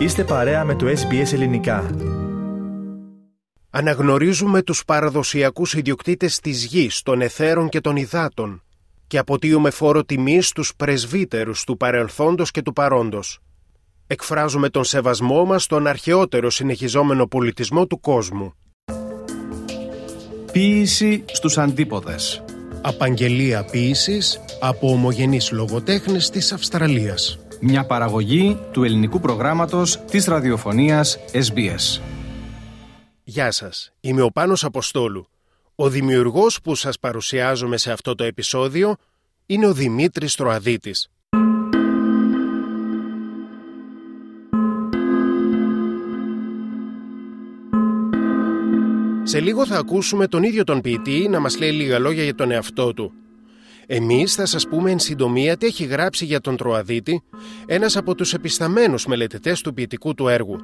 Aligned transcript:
Είστε 0.00 0.24
παρέα 0.24 0.64
με 0.64 0.74
το 0.74 0.86
SBS 0.86 1.32
Ελληνικά. 1.32 1.90
Αναγνωρίζουμε 3.70 4.62
τους 4.62 4.84
παραδοσιακούς 4.84 5.74
ιδιοκτήτες 5.74 6.40
της 6.40 6.64
γης, 6.64 7.02
των 7.02 7.20
εθέρων 7.20 7.68
και 7.68 7.80
των 7.80 7.96
υδάτων 7.96 8.62
και 9.06 9.18
αποτείουμε 9.18 9.70
φόρο 9.70 10.04
τιμής 10.04 10.48
στους 10.48 10.74
πρεσβύτερους 10.76 11.64
του 11.64 11.76
παρελθόντος 11.76 12.50
και 12.50 12.62
του 12.62 12.72
παρόντος. 12.72 13.38
Εκφράζουμε 14.06 14.68
τον 14.68 14.84
σεβασμό 14.84 15.44
μας 15.44 15.62
στον 15.62 15.86
αρχαιότερο 15.86 16.50
συνεχιζόμενο 16.50 17.26
πολιτισμό 17.26 17.86
του 17.86 18.00
κόσμου. 18.00 18.52
Ποίηση 20.52 21.24
στους 21.26 21.58
αντίποδες. 21.58 22.44
Απαγγελία 22.82 23.64
ποίησης 23.64 24.40
από 24.60 24.90
ομογενείς 24.90 25.50
λογοτέχνες 25.50 26.30
της 26.30 26.52
Αυστραλίας. 26.52 27.38
Μια 27.62 27.86
παραγωγή 27.86 28.58
του 28.72 28.84
ελληνικού 28.84 29.20
προγράμματος 29.20 30.00
της 30.10 30.24
ραδιοφωνίας 30.24 31.18
SBS. 31.32 32.00
Γεια 33.24 33.50
σας, 33.50 33.92
είμαι 34.00 34.22
ο 34.22 34.28
Πάνος 34.28 34.64
Αποστόλου. 34.64 35.26
Ο 35.74 35.88
δημιουργός 35.88 36.60
που 36.60 36.74
σας 36.74 36.98
παρουσιάζομαι 36.98 37.76
σε 37.76 37.92
αυτό 37.92 38.14
το 38.14 38.24
επεισόδιο 38.24 38.94
είναι 39.46 39.66
ο 39.66 39.72
Δημήτρης 39.72 40.34
Τροαδίτης. 40.34 41.08
Σε 49.22 49.40
λίγο 49.40 49.66
θα 49.66 49.78
ακούσουμε 49.78 50.26
τον 50.26 50.42
ίδιο 50.42 50.64
τον 50.64 50.80
ποιητή 50.80 51.28
να 51.28 51.40
μας 51.40 51.58
λέει 51.58 51.72
λίγα 51.72 51.98
λόγια 51.98 52.24
για 52.24 52.34
τον 52.34 52.50
εαυτό 52.50 52.94
του. 52.94 53.12
Εμείς 53.92 54.34
θα 54.34 54.46
σας 54.46 54.68
πούμε 54.68 54.90
εν 54.90 54.98
συντομία 54.98 55.56
τι 55.56 55.66
έχει 55.66 55.84
γράψει 55.84 56.24
για 56.24 56.40
τον 56.40 56.56
Τροαδίτη 56.56 57.22
ένας 57.66 57.96
από 57.96 58.14
τους 58.14 58.34
επισταμένους 58.34 59.06
μελετητές 59.06 59.60
του 59.60 59.74
ποιητικού 59.74 60.14
του 60.14 60.28
έργου. 60.28 60.56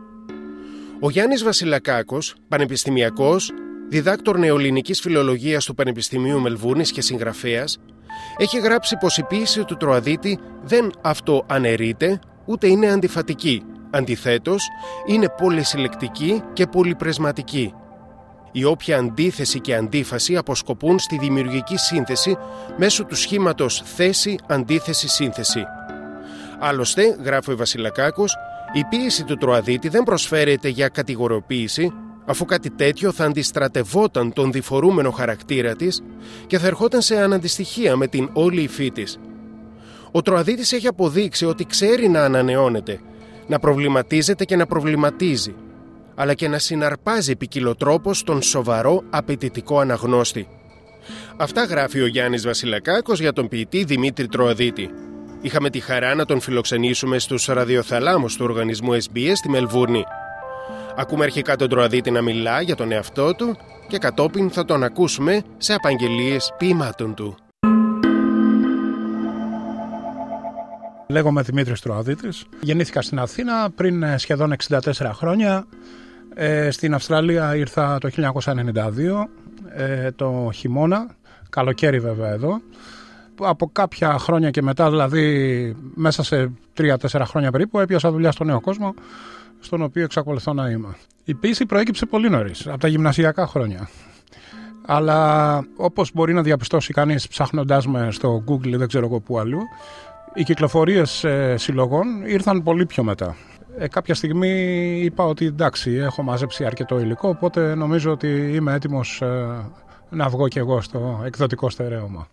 Ο 1.00 1.10
Γιάννης 1.10 1.42
Βασιλακάκος, 1.42 2.34
πανεπιστημιακός, 2.48 3.52
διδάκτορ 3.88 4.38
νεοελληνικής 4.38 5.00
φιλολογίας 5.00 5.64
του 5.64 5.74
Πανεπιστημίου 5.74 6.40
Μελβούρνης 6.40 6.92
και 6.92 7.00
συγγραφέας, 7.00 7.78
έχει 8.36 8.58
γράψει 8.58 8.96
πως 8.96 9.18
η 9.18 9.22
ποίηση 9.22 9.64
του 9.64 9.76
Τροαδίτη 9.76 10.38
δεν 10.62 10.90
αυτοαναιρείται 11.00 12.18
ούτε 12.44 12.66
είναι 12.66 12.90
αντιφατική. 12.90 13.62
Αντιθέτως, 13.90 14.68
είναι 15.06 15.28
πολυσυλλεκτική 15.36 16.42
και 16.52 16.66
πολυπρεσματική– 16.66 17.72
η 18.52 18.64
όποια 18.64 18.98
αντίθεση 18.98 19.60
και 19.60 19.74
αντίφαση 19.74 20.36
αποσκοπούν 20.36 20.98
στη 20.98 21.18
δημιουργική 21.18 21.76
σύνθεση 21.76 22.36
μέσω 22.76 23.04
του 23.04 23.14
σχήματος 23.14 23.82
θέση-αντίθεση-σύνθεση. 23.84 25.64
Άλλωστε, 26.58 27.16
γράφει 27.24 27.52
ο 27.52 27.56
Βασιλακάκος, 27.56 28.36
η 28.72 28.84
ποίηση 28.84 29.24
του 29.24 29.36
Τροαδίτη 29.36 29.88
δεν 29.88 30.02
προσφέρεται 30.02 30.68
για 30.68 30.88
κατηγοριοποίηση, 30.88 31.92
αφού 32.24 32.44
κάτι 32.44 32.70
τέτοιο 32.70 33.12
θα 33.12 33.24
αντιστρατευόταν 33.24 34.32
τον 34.32 34.52
διφορούμενο 34.52 35.10
χαρακτήρα 35.10 35.76
της 35.76 36.02
και 36.46 36.58
θα 36.58 36.66
ερχόταν 36.66 37.02
σε 37.02 37.22
αναντιστοιχεία 37.22 37.96
με 37.96 38.06
την 38.06 38.28
όλη 38.32 38.62
υφή 38.62 38.90
της. 38.90 39.18
Ο 40.10 40.22
Τροαδίτης 40.22 40.72
έχει 40.72 40.86
αποδείξει 40.86 41.46
ότι 41.46 41.64
ξέρει 41.64 42.08
να 42.08 42.24
ανανεώνεται, 42.24 43.00
να 43.46 43.58
προβληματίζεται 43.58 44.44
και 44.44 44.56
να 44.56 44.66
προβληματίζει, 44.66 45.54
αλλά 46.16 46.34
και 46.34 46.48
να 46.48 46.58
συναρπάζει 46.58 47.36
ποικιλοτρόπως 47.36 48.22
τον 48.22 48.42
σοβαρό 48.42 49.02
απαιτητικό 49.10 49.78
αναγνώστη. 49.78 50.48
Αυτά 51.36 51.64
γράφει 51.64 52.00
ο 52.00 52.06
Γιάννης 52.06 52.46
Βασιλακάκος 52.46 53.20
για 53.20 53.32
τον 53.32 53.48
ποιητή 53.48 53.84
Δημήτρη 53.84 54.28
Τροαδίτη. 54.28 54.90
Είχαμε 55.40 55.70
τη 55.70 55.80
χαρά 55.80 56.14
να 56.14 56.24
τον 56.24 56.40
φιλοξενήσουμε 56.40 57.18
στους 57.18 57.46
ραδιοθαλάμους 57.46 58.36
του 58.36 58.44
οργανισμού 58.44 58.92
SBS 58.92 59.32
στη 59.34 59.48
Μελβούρνη. 59.48 60.04
Ακούμε 60.96 61.24
αρχικά 61.24 61.56
τον 61.56 61.68
Τροαδίτη 61.68 62.10
να 62.10 62.22
μιλά 62.22 62.60
για 62.60 62.74
τον 62.74 62.92
εαυτό 62.92 63.34
του 63.34 63.56
και 63.88 63.98
κατόπιν 63.98 64.50
θα 64.50 64.64
τον 64.64 64.82
ακούσουμε 64.82 65.42
σε 65.56 65.74
απαγγελίες 65.74 66.54
ποιημάτων 66.58 67.14
του. 67.14 67.36
Λέγομαι 71.08 71.42
Δημήτρης 71.42 71.80
Τροαδίτης. 71.80 72.44
Γεννήθηκα 72.60 73.02
στην 73.02 73.18
Αθήνα 73.18 73.70
πριν 73.74 74.18
σχεδόν 74.18 74.54
64 74.68 74.78
χρόνια. 75.12 75.66
Ε, 76.38 76.70
στην 76.70 76.94
Αυστραλία 76.94 77.56
ήρθα 77.56 77.98
το 77.98 78.08
1992, 78.08 79.28
ε, 79.74 80.10
το 80.10 80.50
χειμώνα, 80.54 81.06
καλοκαίρι 81.50 81.98
βέβαια 81.98 82.30
εδώ. 82.30 82.60
Από 83.40 83.70
κάποια 83.72 84.18
χρόνια 84.18 84.50
και 84.50 84.62
μετά, 84.62 84.90
δηλαδή 84.90 85.76
μέσα 85.94 86.22
σε 86.22 86.50
3-4 86.76 86.96
χρόνια 87.24 87.50
περίπου, 87.50 87.80
έπιασα 87.80 88.10
δουλειά 88.10 88.32
στο 88.32 88.44
νέο 88.44 88.60
κόσμο, 88.60 88.94
στον 89.60 89.82
οποίο 89.82 90.02
εξακολουθώ 90.02 90.52
να 90.52 90.68
είμαι. 90.68 90.96
Η 91.24 91.34
πίση 91.34 91.66
προέκυψε 91.66 92.06
πολύ 92.06 92.30
νωρίς, 92.30 92.66
από 92.66 92.78
τα 92.78 92.88
γυμνασιακά 92.88 93.46
χρόνια. 93.46 93.88
Αλλά 94.86 95.60
όπως 95.76 96.10
μπορεί 96.14 96.34
να 96.34 96.42
διαπιστώσει 96.42 96.92
κανείς 96.92 97.28
ψάχνοντάς 97.28 97.86
με 97.86 98.08
στο 98.10 98.44
Google 98.48 98.66
ή 98.66 98.76
δεν 98.76 98.88
ξέρω 98.88 99.06
εγώ 99.06 99.20
που 99.20 99.38
αλλού, 99.38 99.60
οι 100.34 100.42
κυκλοφορίες 100.42 101.24
ε, 101.24 101.54
συλλογών 101.58 102.06
ήρθαν 102.26 102.62
πολύ 102.62 102.86
πιο 102.86 103.02
μετά 103.02 103.36
ε, 103.78 103.88
κάποια 103.88 104.14
στιγμή 104.14 104.50
είπα 105.02 105.24
ότι 105.24 105.46
εντάξει 105.46 105.90
έχω 105.90 106.22
μαζέψει 106.22 106.64
αρκετό 106.64 107.00
υλικό 107.00 107.28
οπότε 107.28 107.74
νομίζω 107.74 108.10
ότι 108.10 108.52
είμαι 108.54 108.74
έτοιμος 108.74 109.20
ε, 109.22 109.66
να 110.10 110.28
βγω 110.28 110.48
και 110.48 110.58
εγώ 110.58 110.80
στο 110.80 111.22
εκδοτικό 111.24 111.70
στερέωμα. 111.70 112.28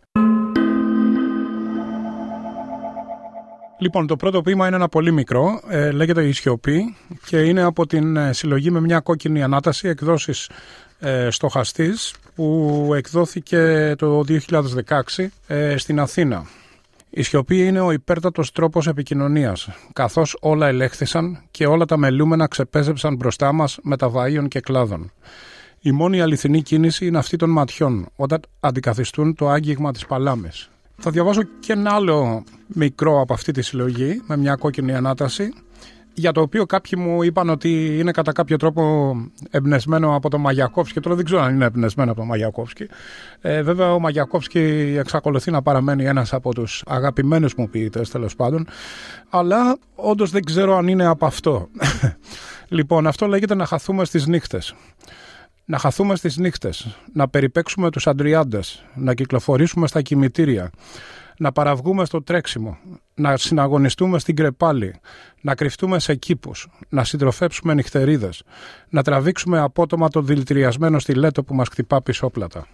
Λοιπόν, 3.77 4.07
το 4.07 4.15
πρώτο 4.15 4.41
ποίημα 4.41 4.67
είναι 4.67 4.75
ένα 4.75 4.87
πολύ 4.87 5.11
μικρό, 5.11 5.61
ε, 5.69 5.91
λέγεται 5.91 6.23
«Η 6.23 6.31
Σιωπή» 6.31 6.95
και 7.25 7.37
είναι 7.37 7.61
από 7.61 7.87
την 7.87 8.15
ε, 8.17 8.33
συλλογή 8.33 8.71
με 8.71 8.79
μια 8.79 8.99
κόκκινη 8.99 9.43
ανάταση 9.43 9.87
εκδόσεις 9.87 10.49
ε, 10.99 11.27
στοχαστής 11.31 12.13
που 12.35 12.91
εκδόθηκε 12.95 13.93
το 13.97 14.23
2016 15.17 15.25
ε, 15.47 15.77
στην 15.77 15.99
Αθήνα. 15.99 16.45
Η 17.15 17.21
σιωπή 17.21 17.67
είναι 17.67 17.79
ο 17.79 17.91
υπέρτατος 17.91 18.51
τρόπος 18.51 18.87
επικοινωνίας, 18.87 19.69
καθώς 19.93 20.37
όλα 20.41 20.67
ελέγχθησαν 20.67 21.43
και 21.51 21.65
όλα 21.65 21.85
τα 21.85 21.97
μελούμενα 21.97 22.47
ξεπέζεψαν 22.47 23.15
μπροστά 23.15 23.51
μας 23.51 23.79
με 23.83 23.97
τα 23.97 24.11
βαΐων 24.13 24.45
και 24.47 24.59
κλάδων. 24.59 25.11
Η 25.79 25.91
μόνη 25.91 26.21
αληθινή 26.21 26.61
κίνηση 26.61 27.05
είναι 27.05 27.17
αυτή 27.17 27.37
των 27.37 27.49
ματιών, 27.49 28.05
όταν 28.15 28.39
αντικαθιστούν 28.59 29.35
το 29.35 29.49
άγγιγμα 29.49 29.91
της 29.91 30.05
παλάμης. 30.05 30.69
Θα 30.97 31.11
διαβάσω 31.11 31.41
και 31.59 31.73
ένα 31.73 31.91
άλλο 31.93 32.43
μικρό 32.67 33.21
από 33.21 33.33
αυτή 33.33 33.51
τη 33.51 33.61
συλλογή, 33.61 34.21
με 34.27 34.37
μια 34.37 34.55
κόκκινη 34.55 34.95
ανάταση, 34.95 35.53
για 36.13 36.31
το 36.31 36.41
οποίο 36.41 36.65
κάποιοι 36.65 37.03
μου 37.05 37.23
είπαν 37.23 37.49
ότι 37.49 37.99
είναι 37.99 38.11
κατά 38.11 38.31
κάποιο 38.31 38.57
τρόπο 38.57 39.13
εμπνεσμένο 39.49 40.15
από 40.15 40.29
τον 40.29 40.41
Μαγιακόφσκι. 40.41 40.99
Τώρα 40.99 41.15
δεν 41.15 41.25
ξέρω 41.25 41.41
αν 41.41 41.55
είναι 41.55 41.65
εμπνεσμένο 41.65 42.11
από 42.11 42.19
τον 42.19 42.29
Μαγιακόφσκι. 42.29 42.87
Ε, 43.41 43.61
βέβαια, 43.61 43.93
ο 43.93 43.99
Μαγιακόφσκι 43.99 44.95
εξακολουθεί 44.99 45.51
να 45.51 45.61
παραμένει 45.61 46.05
ένας 46.05 46.33
από 46.33 46.53
τους 46.53 46.83
αγαπημένους 46.85 47.55
μου 47.55 47.69
ποιητές, 47.69 48.09
τέλος 48.09 48.35
πάντων. 48.35 48.67
Αλλά 49.29 49.77
όντως 49.95 50.31
δεν 50.31 50.43
ξέρω 50.43 50.77
αν 50.77 50.87
είναι 50.87 51.05
από 51.05 51.25
αυτό. 51.25 51.69
λοιπόν, 52.77 53.07
αυτό 53.07 53.27
λέγεται 53.27 53.55
να 53.55 53.65
χαθούμε 53.65 54.05
στις 54.05 54.27
νύχτες. 54.27 54.75
Να 55.65 55.77
χαθούμε 55.77 56.15
στις 56.15 56.37
νύχτες, 56.37 56.97
να 57.13 57.29
περιπέξουμε 57.29 57.89
τους 57.89 58.07
αντριάντες, 58.07 58.85
να 58.95 59.13
κυκλοφορήσουμε 59.13 59.87
στα 59.87 60.01
κημητήρια, 60.01 60.69
να 61.37 61.51
παραβγούμε 61.51 62.05
στο 62.05 62.23
τρέξιμο, 62.23 62.77
να 63.15 63.37
συναγωνιστούμε 63.37 64.19
στην 64.19 64.35
κρεπάλη, 64.35 64.95
να 65.41 65.55
κρυφτούμε 65.55 65.99
σε 65.99 66.15
κήπους, 66.15 66.67
να 66.89 67.03
συντροφέψουμε 67.03 67.73
νυχτερίδες, 67.73 68.43
να 68.89 69.03
τραβήξουμε 69.03 69.59
απότομα 69.59 70.09
το 70.09 70.21
δηλητηριασμένο 70.21 70.99
στιλέτο 70.99 71.43
που 71.43 71.55
μας 71.55 71.67
χτυπά 71.67 72.01
πισόπλατα. 72.01 72.67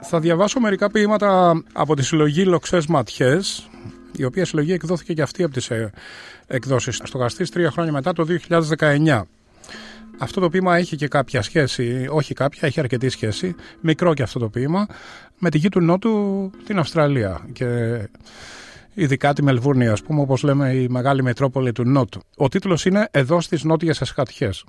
Θα 0.00 0.20
διαβάσω 0.20 0.60
μερικά 0.60 0.90
ποίηματα 0.90 1.62
από 1.72 1.96
τη 1.96 2.02
συλλογή 2.04 2.44
«Λοξές 2.44 2.86
ματιές», 2.86 3.68
η 4.16 4.24
οποία 4.24 4.44
συλλογή 4.44 4.72
εκδόθηκε 4.72 5.12
και 5.12 5.22
αυτή 5.22 5.42
από 5.42 5.52
τις 5.52 5.70
ε, 5.70 5.90
εκδόσεις. 6.46 7.00
Στο 7.04 7.18
Γαστής 7.18 7.50
τρία 7.50 7.70
χρόνια 7.70 7.92
μετά 7.92 8.12
το 8.12 8.26
2019. 8.78 9.22
Αυτό 10.18 10.40
το 10.40 10.48
ποίημα 10.48 10.76
έχει 10.76 10.96
και 10.96 11.08
κάποια 11.08 11.42
σχέση, 11.42 12.06
όχι 12.10 12.34
κάποια, 12.34 12.68
έχει 12.68 12.80
αρκετή 12.80 13.08
σχέση, 13.08 13.54
μικρό 13.80 14.14
και 14.14 14.22
αυτό 14.22 14.38
το 14.38 14.48
ποίημα, 14.48 14.86
με 15.44 15.50
τη 15.50 15.58
γη 15.58 15.68
του 15.68 15.80
Νότου 15.80 16.50
την 16.66 16.78
Αυστραλία 16.78 17.40
και 17.52 17.66
ειδικά 18.94 19.32
τη 19.32 19.42
Μελβούρνη, 19.42 19.88
ας 19.88 20.02
πούμε, 20.02 20.20
όπως 20.20 20.42
λέμε 20.42 20.72
η 20.72 20.88
μεγάλη 20.88 21.22
μετρόπολη 21.22 21.72
του 21.72 21.84
Νότου. 21.84 22.20
Ο 22.36 22.48
τίτλος 22.48 22.84
είναι 22.84 23.08
«Εδώ 23.10 23.40
στις 23.40 23.64
νότιες 23.64 24.00
εσχατιές». 24.00 24.64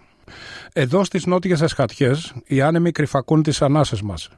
Εδώ 0.74 1.04
στις 1.04 1.26
νότιες 1.26 1.62
εσχατιές 1.62 2.34
οι 2.46 2.62
άνεμοι 2.62 2.92
κρυφακούν 2.92 3.44
τις 3.44 3.62
ανάσες 3.62 4.02
μας. 4.02 4.30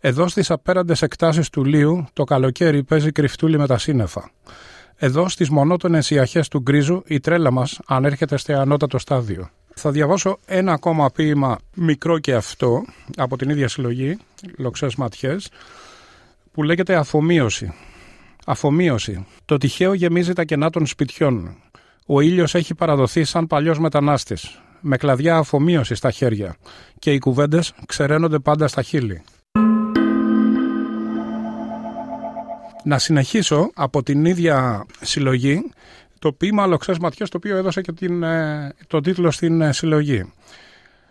Εδώ 0.00 0.28
στις 0.28 0.50
απέραντες 0.50 1.02
εκτάσεις 1.02 1.50
του 1.50 1.64
Λίου 1.64 2.06
το 2.12 2.24
καλοκαίρι 2.24 2.82
παίζει 2.82 3.12
κρυφτούλη 3.12 3.58
με 3.58 3.66
τα 3.66 3.78
σύννεφα. 3.78 4.30
Εδώ 5.00 5.28
στις 5.28 5.50
μονότονες 5.50 6.10
ιαχές 6.10 6.48
του 6.48 6.60
γκρίζου 6.60 7.02
η 7.06 7.20
τρέλα 7.20 7.50
μας 7.50 7.80
ανέρχεται 7.86 8.36
στο 8.36 8.52
ανώτατο 8.52 8.98
στάδιο. 8.98 9.50
Θα 9.74 9.90
διαβάσω 9.90 10.38
ένα 10.46 10.72
ακόμα 10.72 11.10
ποίημα 11.10 11.58
μικρό 11.74 12.18
και 12.18 12.34
αυτό 12.34 12.84
από 13.16 13.36
την 13.36 13.50
ίδια 13.50 13.68
συλλογή, 13.68 14.18
Λοξές 14.56 14.94
Ματιές, 14.94 15.50
που 16.52 16.62
λέγεται 16.62 16.94
Αφομοίωση. 16.94 17.74
Αφομοίωση. 18.46 19.26
Το 19.44 19.56
τυχαίο 19.56 19.92
γεμίζει 19.92 20.32
τα 20.32 20.44
κενά 20.44 20.70
των 20.70 20.86
σπιτιών. 20.86 21.56
Ο 22.06 22.20
ήλιος 22.20 22.54
έχει 22.54 22.74
παραδοθεί 22.74 23.24
σαν 23.24 23.46
παλιός 23.46 23.78
μετανάστης, 23.78 24.60
με 24.80 24.96
κλαδιά 24.96 25.36
αφομοίωσης 25.36 25.98
στα 25.98 26.10
χέρια, 26.10 26.56
και 26.98 27.12
οι 27.12 27.18
κουβέντες 27.18 27.72
ξεραίνονται 27.86 28.38
πάντα 28.38 28.68
στα 28.68 28.82
χείλη. 28.82 29.22
Να 32.84 32.98
συνεχίσω 32.98 33.70
από 33.74 34.02
την 34.02 34.24
ίδια 34.24 34.86
συλλογή 35.00 35.70
το 36.18 36.32
ποίημα 36.32 36.66
Λοξές 36.66 36.98
Ματιές 36.98 37.28
το 37.28 37.36
οποίο 37.36 37.56
έδωσε 37.56 37.80
και 37.80 37.92
την, 37.92 38.22
ε, 38.22 38.74
το 38.86 39.00
τίτλο 39.00 39.30
στην 39.30 39.60
ε, 39.60 39.72
συλλογή. 39.72 40.32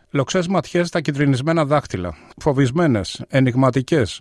Λοξές 0.09 0.47
ματιές 0.47 0.89
τα 0.89 1.01
κυτρινισμένα 1.01 1.65
δάχτυλα, 1.65 2.15
φοβισμένες, 2.37 3.23
ενηγματικές, 3.27 4.19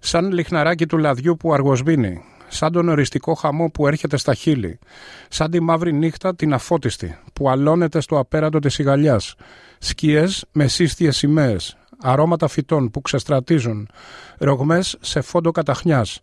σαν 0.00 0.32
λιχναράκι 0.32 0.86
του 0.86 0.98
λαδιού 0.98 1.36
που 1.36 1.52
αργοσβήνει, 1.54 2.22
σαν 2.48 2.72
τον 2.72 2.88
οριστικό 2.88 3.34
χαμό 3.34 3.70
που 3.70 3.86
έρχεται 3.86 4.16
στα 4.16 4.34
χείλη, 4.34 4.78
σαν 5.28 5.50
τη 5.50 5.60
μαύρη 5.60 5.92
νύχτα 5.92 6.34
την 6.34 6.52
αφώτιστη 6.52 7.18
που 7.32 7.50
αλώνεται 7.50 8.00
στο 8.00 8.18
απέραντο 8.18 8.58
της 8.58 8.78
ηγαλιάς, 8.78 9.34
σκιές 9.78 10.44
με 10.52 10.68
σύστιες 10.68 11.16
σημαίες, 11.16 11.76
αρώματα 12.04 12.48
φυτών 12.48 12.90
που 12.90 13.00
ξεστρατίζουν, 13.00 13.88
ρογμές 14.38 14.96
σε 15.00 15.20
φόντο 15.20 15.50
καταχνιάς, 15.50 16.20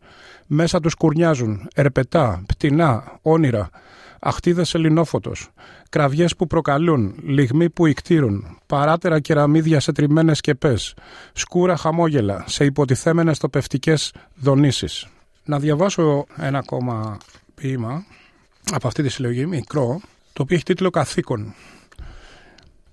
μέσα 0.47 0.79
τους 0.79 0.95
κουρνιάζουν, 0.95 1.67
ερπετά, 1.75 2.43
πτηνά, 2.47 3.19
όνειρα, 3.21 3.69
αχτίδες 4.19 4.73
ελληνόφωτος, 4.73 5.49
κραυγές 5.89 6.35
που 6.35 6.47
προκαλούν, 6.47 7.15
λιγμοί 7.25 7.69
που 7.69 7.85
ικτήρουν, 7.85 8.57
παράτερα 8.65 9.19
κεραμίδια 9.19 9.79
σε 9.79 9.91
τριμμένες 9.91 10.37
σκεπές, 10.37 10.93
σκούρα 11.33 11.77
χαμόγελα 11.77 12.43
σε 12.47 12.65
υποτιθέμενες 12.65 13.37
τοπευτικές 13.37 14.13
δονήσεις. 14.35 15.07
Να 15.45 15.59
διαβάσω 15.59 16.25
ένα 16.37 16.57
ακόμα 16.57 17.17
ποίημα 17.55 18.05
από 18.73 18.87
αυτή 18.87 19.03
τη 19.03 19.09
συλλογή, 19.09 19.45
μικρό, 19.45 20.01
το 20.33 20.41
οποίο 20.41 20.55
έχει 20.55 20.65
τίτλο 20.65 20.89
«Καθήκον». 20.89 21.53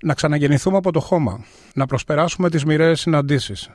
Να 0.03 0.15
ξαναγεννηθούμε 0.15 0.77
από 0.77 0.93
το 0.93 1.01
χώμα, 1.01 1.45
να 1.75 1.87
προσπεράσουμε 1.87 2.51
τις 2.51 2.65
μοιραίες 2.65 3.01
συναντήσεις, 3.01 3.71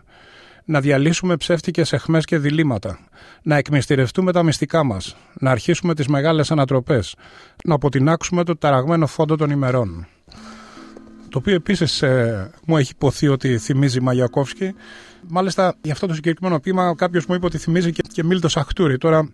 να 0.66 0.82
διαλύσουμε 0.82 1.38
ψεύτικες 1.38 1.94
εχμές 1.94 2.26
και 2.26 2.38
διλήμματα, 2.38 3.00
να 3.44 3.56
εκμυστηρευτούμε 3.56 4.32
τα 4.32 4.44
μυστικά 4.44 4.84
μας, 4.84 5.16
να 5.40 5.52
αρχίσουμε 5.52 5.96
τις 5.96 6.08
μεγάλες 6.08 6.52
ανατροπές, 6.52 7.16
να 7.66 7.76
αποτινάξουμε 7.76 8.44
το 8.44 8.58
ταραγμένο 8.58 9.08
φόντο 9.08 9.36
των 9.36 9.50
ημερών. 9.50 10.08
Το 11.30 11.38
οποίο 11.40 11.54
επίσης 11.54 12.02
ε, 12.02 12.52
μου 12.66 12.78
έχει 12.78 12.92
υποθεί 12.92 13.28
ότι 13.28 13.58
θυμίζει 13.58 14.02
Μαγιακόφσκι. 14.02 14.76
Μάλιστα 15.28 15.76
για 15.82 15.94
αυτό 15.94 16.08
το 16.08 16.14
συγκεκριμένο 16.14 16.60
ποίημα 16.60 16.96
κάποιος 16.96 17.26
μου 17.26 17.36
είπε 17.36 17.46
ότι 17.46 17.58
θυμίζει 17.58 17.92
και, 17.92 18.02
και 18.14 18.24
Μίλτο 18.24 18.48
Σαχτούρη. 18.48 18.98
Τώρα 18.98 19.32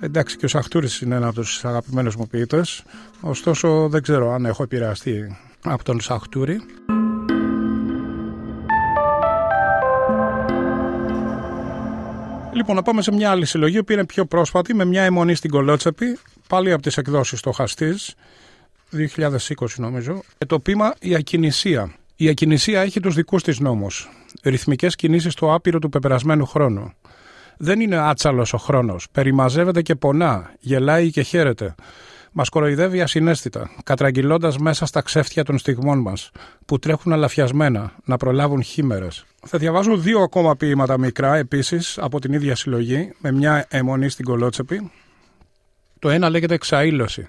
εντάξει 0.00 0.36
και 0.36 0.44
ο 0.44 0.48
Σαχτούρης 0.48 1.00
είναι 1.00 1.14
ένας 1.14 1.28
από 1.28 1.40
τους 1.40 1.64
αγαπημένους 1.64 2.16
μου 2.16 2.26
ποιητές, 2.26 2.82
ωστόσο 3.20 3.88
δεν 3.88 4.02
ξέρω 4.02 4.32
αν 4.32 4.46
έχω 4.46 4.62
επηρεαστεί 4.62 5.36
από 5.64 5.84
τον 5.84 6.00
Σαχτούρη. 6.00 6.60
Λοιπόν, 12.52 12.76
να 12.76 12.82
πάμε 12.82 13.02
σε 13.02 13.12
μια 13.12 13.30
άλλη 13.30 13.46
συλλογή 13.46 13.82
που 13.82 13.92
είναι 13.92 14.06
πιο 14.06 14.24
πρόσφατη, 14.24 14.74
με 14.74 14.84
μια 14.84 15.02
αιμονή 15.02 15.34
στην 15.34 15.50
Κολότσεπη, 15.50 16.18
πάλι 16.48 16.72
από 16.72 16.82
τις 16.82 16.96
εκδόσεις 16.96 17.40
το 17.40 17.50
Χαστής, 17.50 18.14
2020 18.90 19.78
νομίζω. 19.78 20.22
Και 20.38 20.46
το 20.46 20.60
πείμα 20.60 20.94
Η 21.00 21.14
Ακινησία. 21.14 21.94
Η 22.16 22.28
Ακινησία 22.28 22.80
έχει 22.80 23.00
τους 23.00 23.14
δικούς 23.14 23.42
της 23.42 23.58
νόμους. 23.58 24.08
Ρυθμικές 24.42 24.96
κινήσεις 24.96 25.32
στο 25.32 25.54
άπειρο 25.54 25.78
του 25.78 25.88
πεπερασμένου 25.88 26.46
χρόνου. 26.46 26.92
Δεν 27.56 27.80
είναι 27.80 27.96
άτσαλος 27.96 28.52
ο 28.52 28.56
χρόνος. 28.56 29.06
Περιμαζεύεται 29.12 29.82
και 29.82 29.94
πονά, 29.94 30.54
γελάει 30.60 31.10
και 31.10 31.22
χαίρεται. 31.22 31.74
Μας 32.32 32.48
κοροϊδεύει 32.48 33.00
ασυνέστητα, 33.00 33.70
κατραγγυλώντα 33.84 34.52
μέσα 34.60 34.86
στα 34.86 35.00
ξέφτια 35.00 35.44
των 35.44 35.58
στιγμών 35.58 35.98
μας, 35.98 36.30
που 36.66 36.78
τρέχουν 36.78 37.12
αλαφιασμένα 37.12 37.92
να 38.04 38.16
προλάβουν 38.16 38.62
χήμερες. 38.62 39.24
Θα 39.46 39.58
διαβάσω 39.58 39.96
δύο 39.96 40.20
ακόμα 40.20 40.56
ποίηματα 40.56 40.98
μικρά 40.98 41.36
επίσης 41.36 41.98
από 41.98 42.20
την 42.20 42.32
ίδια 42.32 42.56
συλλογή, 42.56 43.12
με 43.18 43.32
μια 43.32 43.66
αιμονή 43.68 44.08
στην 44.08 44.24
κολότσεπη. 44.24 44.90
Το 45.98 46.10
ένα 46.10 46.28
λέγεται 46.28 46.54
Εξαήλωση. 46.54 47.28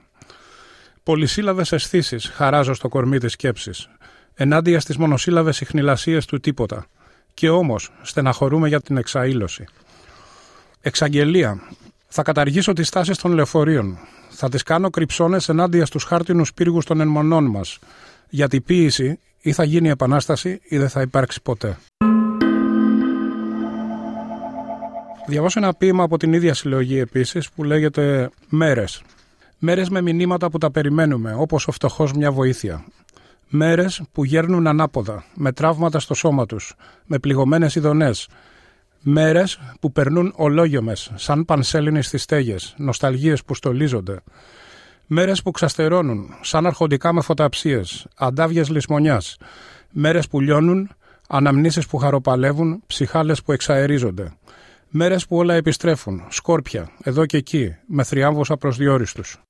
Πολυσύλλαβες 1.03 1.71
αισθήσεις 1.71 2.27
χαράζω 2.27 2.73
στο 2.73 2.87
κορμί 2.87 3.17
της 3.17 3.31
σκέψης, 3.31 3.89
ενάντια 4.33 4.79
στις 4.79 4.97
μονοσύλλαβες 4.97 5.61
ιχνηλασίες 5.61 6.25
του 6.25 6.39
τίποτα. 6.39 6.85
Και 7.33 7.49
όμως 7.49 7.91
στεναχωρούμε 8.01 8.67
για 8.67 8.81
την 8.81 8.97
εξαήλωση. 8.97 9.65
Εξαγγελία. 10.81 11.61
Θα 12.13 12.21
καταργήσω 12.23 12.73
τις 12.73 12.89
τάσει 12.89 13.11
των 13.11 13.31
λεωφορείων. 13.31 13.97
Θα 14.29 14.49
τις 14.49 14.63
κάνω 14.63 14.89
κρυψώνες 14.89 15.49
ενάντια 15.49 15.85
στους 15.85 16.03
χάρτινους 16.03 16.53
πύργους 16.53 16.85
των 16.85 16.99
ενμονών 16.99 17.45
μας. 17.45 17.79
Γιατί 18.29 18.61
ποίηση 18.61 19.19
ή 19.41 19.51
θα 19.51 19.63
γίνει 19.63 19.89
επανάσταση 19.89 20.61
ή 20.63 20.77
δεν 20.77 20.89
θα 20.89 21.01
υπάρξει 21.01 21.41
ποτέ. 21.41 21.77
Διαβάσω 25.27 25.59
ένα 25.59 25.73
ποίημα 25.73 26.03
από 26.03 26.17
την 26.17 26.33
ίδια 26.33 26.53
συλλογή 26.53 26.99
επίσης 26.99 27.49
που 27.51 27.63
λέγεται 27.63 28.29
«Μέρες». 28.49 29.01
Μέρες 29.59 29.89
με 29.89 30.01
μηνύματα 30.01 30.49
που 30.49 30.57
τα 30.57 30.71
περιμένουμε, 30.71 31.33
όπως 31.37 31.67
ο 31.67 31.71
φτωχός 31.71 32.13
μια 32.13 32.31
βοήθεια. 32.31 32.85
Μέρες 33.47 34.01
που 34.11 34.23
γέρνουν 34.23 34.67
ανάποδα, 34.67 35.23
με 35.33 35.51
τραύματα 35.51 35.99
στο 35.99 36.13
σώμα 36.13 36.45
τους, 36.45 36.73
με 37.05 37.19
πληγωμένες 37.19 37.75
ειδονές. 37.75 38.27
Μέρες 39.03 39.59
που 39.79 39.91
περνούν 39.91 40.33
ολόγιομες, 40.35 41.11
σαν 41.15 41.45
πανσέλινες 41.45 42.05
στις 42.07 42.21
στέγες, 42.21 42.73
νοσταλγίες 42.77 43.43
που 43.43 43.55
στολίζονται. 43.55 44.21
Μέρες 45.05 45.41
που 45.41 45.51
ξαστερώνουν, 45.51 46.33
σαν 46.41 46.65
αρχοντικά 46.65 47.13
με 47.13 47.21
φωταψίες, 47.21 48.07
αντάβιες 48.17 48.69
λησμονιάς. 48.69 49.37
Μέρες 49.91 50.27
που 50.27 50.39
λιώνουν, 50.39 50.89
αναμνήσεις 51.27 51.87
που 51.87 51.97
χαροπαλεύουν, 51.97 52.83
ψυχάλες 52.87 53.41
που 53.41 53.51
εξαερίζονται. 53.51 54.33
Μέρες 54.89 55.27
που 55.27 55.37
όλα 55.37 55.53
επιστρέφουν, 55.53 56.23
σκόρπια, 56.29 56.89
εδώ 57.03 57.25
και 57.25 57.37
εκεί, 57.37 57.75
με 57.85 58.03
θριάμβος 58.03 58.51
απροσδιόριστους. 58.51 59.41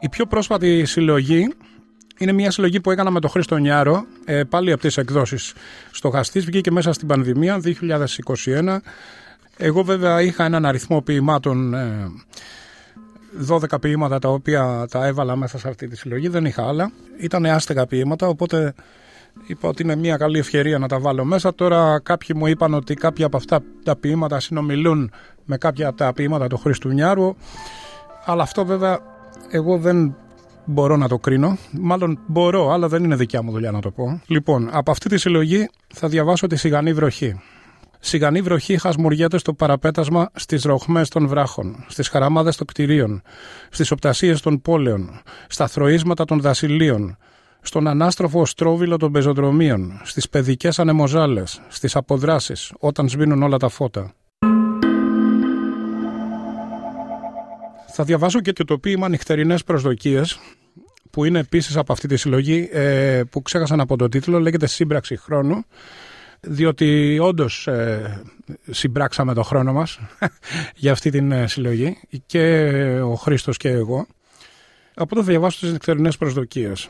Η 0.00 0.08
πιο 0.08 0.26
πρόσφατη 0.26 0.84
συλλογή 0.84 1.48
είναι 2.22 2.32
μια 2.32 2.50
συλλογή 2.50 2.80
που 2.80 2.90
έκανα 2.90 3.10
με 3.10 3.20
τον 3.20 3.30
Χρήστο 3.30 3.56
Νιάρο, 3.56 4.04
ε, 4.24 4.42
πάλι 4.44 4.72
από 4.72 4.80
τις 4.80 4.96
εκδόσεις 4.96 5.52
στο 5.90 6.10
Χαστής, 6.10 6.44
βγήκε 6.44 6.70
μέσα 6.70 6.92
στην 6.92 7.08
πανδημία 7.08 7.58
2021. 7.58 8.80
Εγώ 9.56 9.82
βέβαια 9.82 10.22
είχα 10.22 10.44
έναν 10.44 10.66
αριθμό 10.66 11.00
ποιημάτων, 11.00 11.74
12 13.48 13.62
ε, 13.72 13.78
ποίηματα 13.80 14.18
τα 14.18 14.28
οποία 14.28 14.86
τα 14.90 15.06
έβαλα 15.06 15.36
μέσα 15.36 15.58
σε 15.58 15.68
αυτή 15.68 15.88
τη 15.88 15.96
συλλογή, 15.96 16.28
δεν 16.28 16.44
είχα 16.44 16.68
άλλα. 16.68 16.92
Ήταν 17.18 17.46
άστεγα 17.46 17.86
ποίηματα, 17.86 18.28
οπότε 18.28 18.74
είπα 19.46 19.68
ότι 19.68 19.82
είναι 19.82 19.96
μια 19.96 20.16
καλή 20.16 20.38
ευκαιρία 20.38 20.78
να 20.78 20.88
τα 20.88 20.98
βάλω 20.98 21.24
μέσα. 21.24 21.54
Τώρα 21.54 22.00
κάποιοι 22.00 22.36
μου 22.38 22.46
είπαν 22.46 22.74
ότι 22.74 22.94
κάποια 22.94 23.26
από 23.26 23.36
αυτά 23.36 23.62
τα 23.84 23.96
ποίηματα 23.96 24.40
συνομιλούν 24.40 25.10
με 25.44 25.56
κάποια 25.56 25.88
από 25.88 25.96
τα 25.96 26.12
ποίηματα 26.12 26.46
του 26.46 26.56
Χριστουνιάρου. 26.56 27.36
Αλλά 28.24 28.42
αυτό 28.42 28.64
βέβαια 28.64 28.98
εγώ 29.50 29.78
δεν 29.78 30.16
μπορώ 30.64 30.96
να 30.96 31.08
το 31.08 31.18
κρίνω. 31.18 31.58
Μάλλον 31.80 32.18
μπορώ, 32.26 32.70
αλλά 32.70 32.88
δεν 32.88 33.04
είναι 33.04 33.16
δικιά 33.16 33.42
μου 33.42 33.50
δουλειά 33.50 33.70
να 33.70 33.80
το 33.80 33.90
πω. 33.90 34.20
Λοιπόν, 34.26 34.68
από 34.72 34.90
αυτή 34.90 35.08
τη 35.08 35.18
συλλογή 35.18 35.68
θα 35.94 36.08
διαβάσω 36.08 36.46
τη 36.46 36.56
σιγανή 36.56 36.92
βροχή. 36.92 37.40
Σιγανή 38.04 38.40
βροχή 38.40 38.78
χασμουριέται 38.78 39.38
στο 39.38 39.54
παραπέτασμα 39.54 40.30
στις 40.34 40.62
ροχμές 40.62 41.08
των 41.08 41.28
βράχων, 41.28 41.84
στις 41.88 42.08
χαραμάδε 42.08 42.52
των 42.56 42.66
κτηρίων, 42.66 43.22
στις 43.70 43.90
οπτασίες 43.90 44.40
των 44.40 44.62
πόλεων, 44.62 45.20
στα 45.48 45.66
θροίσματα 45.66 46.24
των 46.24 46.40
δασιλείων, 46.40 47.16
στον 47.60 47.86
ανάστροφο 47.86 48.46
στρόβιλο 48.46 48.96
των 48.96 49.12
πεζοδρομίων, 49.12 50.00
στις 50.02 50.28
παιδικές 50.28 50.78
ανεμοζάλες, 50.78 51.60
στις 51.68 51.96
αποδράσεις, 51.96 52.72
όταν 52.78 53.08
σβήνουν 53.08 53.42
όλα 53.42 53.56
τα 53.56 53.68
φώτα. 53.68 54.14
Θα 57.94 58.04
διαβάσω 58.04 58.40
και 58.40 58.52
το 58.52 58.78
ποίημα 58.78 59.08
«Νυχτερινές 59.08 59.64
προσδοκίες», 59.64 60.38
που 61.10 61.24
είναι 61.24 61.38
επίσης 61.38 61.76
από 61.76 61.92
αυτή 61.92 62.08
τη 62.08 62.16
συλλογή 62.16 62.68
ε, 62.72 63.22
που 63.30 63.42
ξέχασα 63.42 63.76
από 63.78 63.96
τον 63.96 64.10
τίτλο, 64.10 64.40
λέγεται 64.40 64.66
«Σύμπραξη 64.66 65.16
χρόνου», 65.16 65.64
διότι 66.40 67.18
όντως 67.20 67.66
ε, 67.66 68.22
συμπράξαμε 68.70 69.34
το 69.34 69.42
χρόνο 69.42 69.72
μας 69.72 69.98
για 70.82 70.92
αυτή 70.92 71.10
την 71.10 71.32
ε, 71.32 71.46
συλλογή 71.46 71.96
και 72.26 72.70
ο 73.04 73.14
Χρήστος 73.14 73.56
και 73.56 73.68
εγώ. 73.68 74.06
Από 74.94 75.14
το 75.14 75.22
διαβάσω 75.22 75.58
τις 75.58 75.72
νυχτερινές 75.72 76.16
προσδοκίες. 76.16 76.88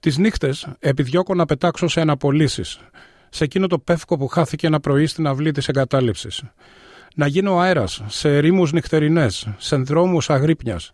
Τις 0.00 0.18
νύχτες 0.18 0.68
επιδιώκω 0.78 1.34
να 1.34 1.44
πετάξω 1.44 1.88
σε 1.88 2.00
αναπολύσεις, 2.00 2.80
σε 3.28 3.44
εκείνο 3.44 3.66
το 3.66 3.78
πεύκο 3.78 4.16
που 4.16 4.26
χάθηκε 4.26 4.66
ένα 4.66 4.80
πρωί 4.80 5.06
στην 5.06 5.26
αυλή 5.26 5.52
της 5.52 5.68
εγκατάλειψης. 5.68 6.42
Να 7.14 7.26
γίνω 7.26 7.58
αέρας, 7.58 8.02
σε 8.06 8.36
ερήμους 8.36 8.72
νυχτερινές, 8.72 9.48
σε 9.58 9.76
δρόμους 9.76 10.30
αγρύπνιας. 10.30 10.92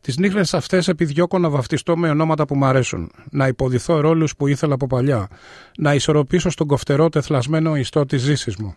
Τις 0.00 0.18
νύχτες 0.18 0.54
αυτές 0.54 0.88
επιδιώκω 0.88 1.38
να 1.38 1.48
βαφτιστώ 1.48 1.96
με 1.96 2.10
ονόματα 2.10 2.46
που 2.46 2.56
μ' 2.56 2.64
αρέσουν, 2.64 3.10
να 3.30 3.46
υποδηθώ 3.46 4.00
ρόλους 4.00 4.36
που 4.36 4.46
ήθελα 4.46 4.74
από 4.74 4.86
παλιά, 4.86 5.28
να 5.78 5.94
ισορροπήσω 5.94 6.50
στον 6.50 6.66
κοφτερό 6.66 7.08
τεθλασμένο 7.08 7.76
ιστό 7.76 8.06
της 8.06 8.22
ζήσης 8.22 8.56
μου. 8.56 8.76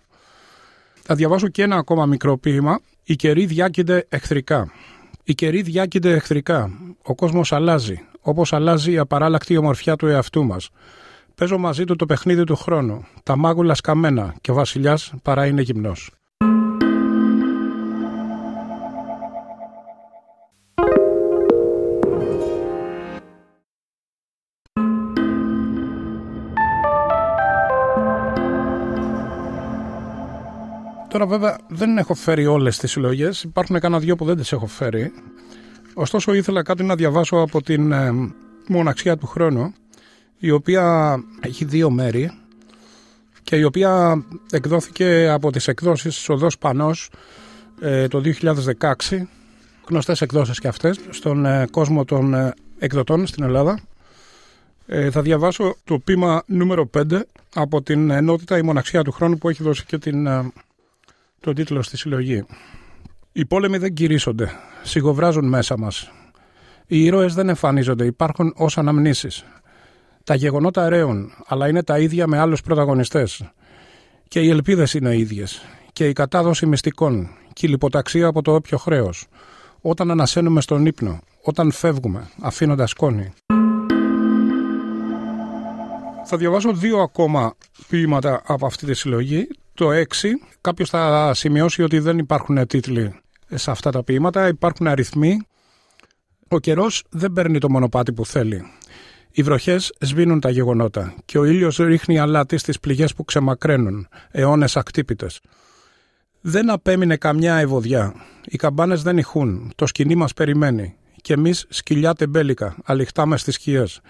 Θα 1.06 1.16
διαβάσω 1.16 1.48
και 1.48 1.62
ένα 1.62 1.76
ακόμα 1.76 2.06
μικρό 2.06 2.38
ποίημα. 2.38 2.80
«Η 3.04 3.16
καιροί 3.16 3.46
διάκυνται 3.46 4.06
εχθρικά». 4.10 4.72
«Η 5.24 5.34
καιροί 5.34 5.62
διάκυνται 5.62 6.12
εχθρικά. 6.12 6.72
Ο 7.04 7.16
κόσμος 7.16 7.52
αλλάζει, 7.52 8.02
όπως 8.22 8.54
αλλάζει 8.54 8.92
η 8.92 8.98
απαράλλακτη 8.98 9.58
ομορφιά 9.58 9.96
του 9.96 10.08
εαυτού 10.08 10.46
μας. 10.46 10.70
Παίζω 11.36 11.58
μαζί 11.58 11.84
του 11.84 11.96
το 11.96 12.06
παιχνίδι 12.06 12.44
του 12.44 12.56
χρόνου. 12.56 13.06
Τα 13.24 13.38
μάγουλα 13.38 13.76
σκαμμένα 13.76 14.36
και 14.42 14.52
ο 14.52 14.54
βασιλιάς 14.54 15.14
παρά 15.22 15.46
είναι 15.46 15.62
γυμνός». 15.62 16.12
Τώρα 31.14 31.26
βέβαια 31.26 31.58
δεν 31.68 31.98
έχω 31.98 32.14
φέρει 32.14 32.46
όλες 32.46 32.78
τις 32.78 32.92
συλλογές. 32.92 33.44
υπάρχουν 33.44 33.80
κανένα 33.80 34.02
δυο 34.02 34.16
που 34.16 34.26
δεν 34.26 34.38
τις 34.38 34.52
έχω 34.52 34.66
φέρει. 34.66 35.12
Ωστόσο 35.94 36.34
ήθελα 36.34 36.64
κάτι 36.64 36.84
να 36.84 36.96
διαβάσω 36.96 37.38
από 37.38 37.62
την 37.62 37.92
ε, 37.92 38.12
μοναξιά 38.68 39.18
του 39.18 39.28
χρόνου, 39.28 39.74
η 40.38 40.52
οποία 40.52 41.16
έχει 41.40 41.66
δύο 41.66 41.90
μέρη 41.90 42.32
και 43.44 43.56
η 43.56 43.64
οποία 43.64 44.24
εκδόθηκε 44.52 45.30
από 45.30 45.52
τις 45.52 45.68
εκδόσεις 45.68 46.30
Οδός 46.30 46.58
Πανός 46.58 47.10
ε, 47.82 48.08
το 48.08 48.22
2016, 48.80 48.94
γνωστές 49.90 50.22
εκδόσεις 50.22 50.60
και 50.60 50.68
αυτές, 50.68 51.00
στον 51.10 51.46
ε, 51.46 51.68
κόσμο 51.72 52.06
των 52.06 52.34
ε, 52.34 52.54
εκδοτών 52.80 53.28
στην 53.28 53.44
Ελλάδα. 53.44 53.80
θα 55.12 55.22
διαβάσω 55.22 55.76
το 55.84 56.00
πείμα 56.00 56.44
νούμερο 56.46 56.90
5 56.98 57.22
από 57.54 57.82
την 57.82 58.10
ενότητα 58.10 58.58
«Η 58.58 58.62
Μοναξιά 58.62 59.04
του 59.04 59.12
Χρόνου» 59.12 59.38
που 59.38 59.50
έχει 59.50 59.64
δώσει 59.64 59.86
και 59.86 59.98
την 59.98 60.28
το 61.44 61.54
τίτλο 61.54 61.82
στη 61.82 61.98
συλλογή. 61.98 62.46
Οι 63.32 63.46
πόλεμοι 63.46 63.78
δεν 63.78 63.94
κηρύσσονται, 63.94 64.52
σιγοβράζουν 64.84 65.48
μέσα 65.48 65.78
μας. 65.78 66.12
Οι 66.88 67.04
ήρωες 67.04 67.34
δεν 67.34 67.50
εμφανίζονται, 67.50 68.06
υπάρχουν 68.06 68.54
ως 68.56 68.78
αναμνήσεις. 68.78 69.46
Τα 70.24 70.36
γεγονότα 70.36 70.90
ρέουν, 70.90 71.32
αλλά 71.48 71.68
είναι 71.68 71.84
τα 71.84 72.00
ίδια 72.00 72.28
με 72.28 72.38
άλλους 72.38 72.62
πρωταγωνιστές. 72.62 73.52
Και 74.28 74.40
οι 74.40 74.50
ελπίδες 74.50 74.94
είναι 74.94 75.18
ίδιες. 75.18 75.62
Και 75.94 76.08
η 76.08 76.14
κατάδοση 76.14 76.66
μυστικών. 76.66 77.30
Και 77.54 77.66
η 77.66 77.70
λιποταξία 77.70 78.28
από 78.28 78.42
το 78.42 78.54
όποιο 78.54 78.78
χρέος. 78.78 79.28
Όταν 79.82 80.12
ανασένουμε 80.12 80.62
στον 80.62 80.86
ύπνο. 80.86 81.20
Όταν 81.44 81.72
φεύγουμε, 81.72 82.30
αφήνοντας 82.42 82.90
σκόνη. 82.90 83.34
Θα 86.26 86.38
διαβάσω 86.38 86.74
δύο 86.74 87.00
ακόμα 87.00 87.56
ποίηματα 87.88 88.42
από 88.46 88.66
αυτή 88.66 88.86
τη 88.86 88.94
συλλογή. 88.94 89.48
Το 89.74 89.92
6, 89.92 90.04
κάποιος 90.62 90.90
θα 90.90 91.34
σημειώσει 91.34 91.84
ότι 91.84 92.00
δεν 92.00 92.18
υπάρχουν 92.18 92.68
τίτλοι 92.68 93.16
σε 93.54 93.72
αυτά 93.72 93.92
τα 93.92 94.04
ποίηματα, 94.04 94.48
υπάρχουν 94.48 94.88
αριθμοί. 94.88 95.40
Ο 96.48 96.60
καιρός 96.60 97.04
δεν 97.10 97.32
παίρνει 97.34 97.58
το 97.58 97.70
μονοπάτι 97.70 98.14
που 98.14 98.26
θέλει. 98.26 98.64
Οι 99.32 99.44
βροχές 99.44 99.94
σβήνουν 100.00 100.40
τα 100.40 100.50
γεγονότα 100.50 101.16
και 101.26 101.38
ο 101.38 101.44
ήλιος 101.44 101.78
ρίχνει 101.78 102.20
αλάτι 102.20 102.58
στις 102.58 102.80
πληγές 102.80 103.14
που 103.14 103.24
ξεμακραίνουν, 103.24 104.08
αιώνες 104.32 104.78
ακτύπητες. 104.78 105.40
Δεν 106.42 106.70
απέμεινε 106.70 107.18
καμιά 107.18 107.56
ευωδιά. 107.56 108.14
Οι 108.46 108.58
καμπάνες 108.58 109.02
δεν 109.02 109.18
ηχούν. 109.18 109.72
Το 109.76 109.86
σκηνή 109.86 110.16
μας 110.16 110.34
περιμένει. 110.34 110.96
Και 111.22 111.34
εμείς 111.34 111.66
σκυλιά 111.70 112.14
τεμπέλικα, 112.14 112.76
αληχτάμε 112.84 113.38
στις 113.38 113.56
σκιές. 113.56 114.02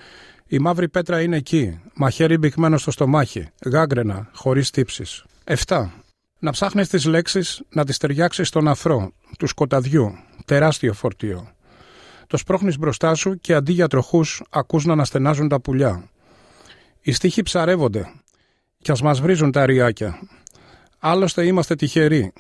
Η 0.48 0.60
μαύρη 0.60 0.90
πέτρα 0.90 1.22
είναι 1.22 1.38
εκεί, 1.38 1.80
μαχαίρι 1.96 2.38
μπηκμένο 2.38 2.78
στο 2.78 2.92
στομάχι, 2.92 3.48
γάγκρενα, 3.66 4.30
χωρίς 4.34 4.70
τύψεις. 4.70 5.26
7. 5.44 5.90
Να 6.40 6.52
ψάχνεις 6.52 6.88
τις 6.88 7.06
λέξεις 7.06 7.62
να 7.70 7.86
τις 7.86 7.98
ταιριάξεις 7.98 8.48
στον 8.48 8.68
αφρό, 8.68 9.12
του 9.38 9.48
σκοταδιού, 9.48 10.12
τεράστιο 10.46 10.94
φορτίο. 10.94 11.52
Το 12.28 12.38
σπρώχνεις 12.38 12.78
μπροστά 12.78 13.16
σου 13.16 13.40
και 13.40 13.54
αντί 13.54 13.72
για 13.72 13.88
τροχούς 13.88 14.44
ακούς 14.50 14.86
να 14.86 14.94
αναστενάζουν 14.94 15.48
τα 15.48 15.62
πουλιά. 15.62 16.10
Οι 17.02 17.12
στίχοι 17.12 17.42
ψαρεύονται 17.42 18.14
κι 18.84 18.92
ας 18.92 19.02
μας 19.02 19.22
βρίζουν 19.22 19.52
τα 19.52 19.66
ριάκια. 19.66 20.20
Άλλωστε 21.00 21.46
είμαστε 21.46 21.76
τυχεροί. 21.76 22.34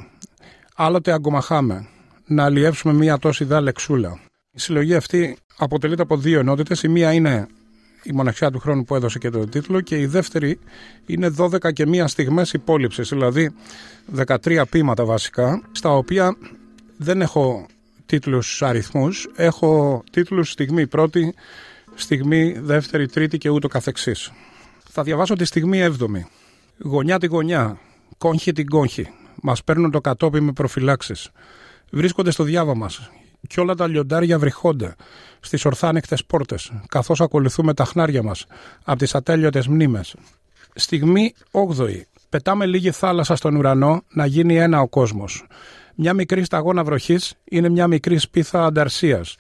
Άλλοτε 0.76 1.12
αγκομαχάμε. 1.12 1.88
Να 2.26 2.44
αλλιεύσουμε 2.44 2.94
μία 2.94 3.18
τόση 3.18 3.44
δά 3.44 3.62
λεξούλα. 3.62 4.20
Η 4.52 4.60
συλλογή 4.60 4.96
αυτή 4.96 5.38
αποτελείται 5.58 6.02
από 6.02 6.18
δύο 6.18 6.40
ενότητες. 6.40 6.84
Η 6.84 6.88
μία 6.88 7.14
είναι 7.14 7.48
η 8.04 8.12
μοναξιά 8.14 8.52
του 8.52 8.60
χρόνου 8.60 8.84
που 8.84 8.96
έδωσε 8.96 9.20
και 9.20 9.30
το 9.30 9.48
τίτλο 9.48 9.82
και 9.82 10.00
η 10.00 10.06
δεύτερη 10.06 10.60
είναι 11.06 11.34
12 11.38 11.74
και 11.74 11.88
μία 11.88 12.08
στιγμές 12.08 12.54
υπόλοιψης, 12.54 13.10
δηλαδή 13.10 13.52
13 14.16 14.64
πείματα 14.70 15.06
βασικά, 15.06 15.62
στα 15.72 15.90
οποία 15.90 16.36
δεν 16.98 17.22
έχω 17.22 17.66
τίτλους 18.06 18.62
αριθμούς, 18.62 19.28
έχω 19.36 20.04
τίτλους 20.12 20.52
στιγμή 20.52 20.88
πρώτη, 20.88 21.34
στιγμή 21.96 22.60
δεύτερη, 22.60 23.08
τρίτη 23.08 23.38
και 23.38 23.50
ούτω 23.50 23.68
καθεξής. 23.68 24.32
Θα 24.90 25.04
διαβάσω 25.04 25.36
τη 25.36 25.46
στιγμή 25.46 25.80
έβδομη. 25.80 26.28
Γωνιά 26.78 27.20
τη 27.20 27.28
γωνιά, 27.28 27.80
κόγχη 28.18 28.52
την 28.52 28.68
κόγχη. 28.68 29.10
Μας 29.42 29.64
παίρνουν 29.64 29.92
το 29.92 30.02
κατόπι 30.02 30.42
με 30.42 30.52
προφυλάξεις. 30.52 31.32
Βρίσκονται 31.96 32.32
στο 32.32 32.44
διάβα 32.44 32.76
μας 32.76 33.10
και 33.48 33.60
όλα 33.60 33.76
τα 33.76 33.88
λιοντάρια 33.88 34.40
βρυχόνται 34.40 34.96
στις 35.40 35.66
ορθάνικτε 35.66 36.18
πόρτες, 36.28 36.72
καθώς 36.88 37.22
ακολουθούμε 37.22 37.74
τα 37.74 37.86
χνάρια 37.86 38.24
μας 38.24 38.46
από 38.84 38.98
τις 38.98 39.16
ατέλειωτες 39.16 39.68
μνήμες. 39.68 40.16
Στιγμή 40.76 41.34
8η. 41.52 42.02
Πετάμε 42.30 42.66
λίγη 42.66 42.92
θάλασσα 42.92 43.36
στον 43.36 43.56
ουρανό 43.56 44.04
να 44.14 44.26
γίνει 44.26 44.58
ένα 44.58 44.82
ο 44.82 44.88
κόσμος. 44.88 45.46
Μια 45.96 46.14
μικρή 46.14 46.44
σταγόνα 46.44 46.84
βροχής 46.84 47.34
είναι 47.44 47.70
μια 47.70 47.88
μικρή 47.88 48.18
σπίθα 48.18 48.66
ανταρσίας. 48.66 49.36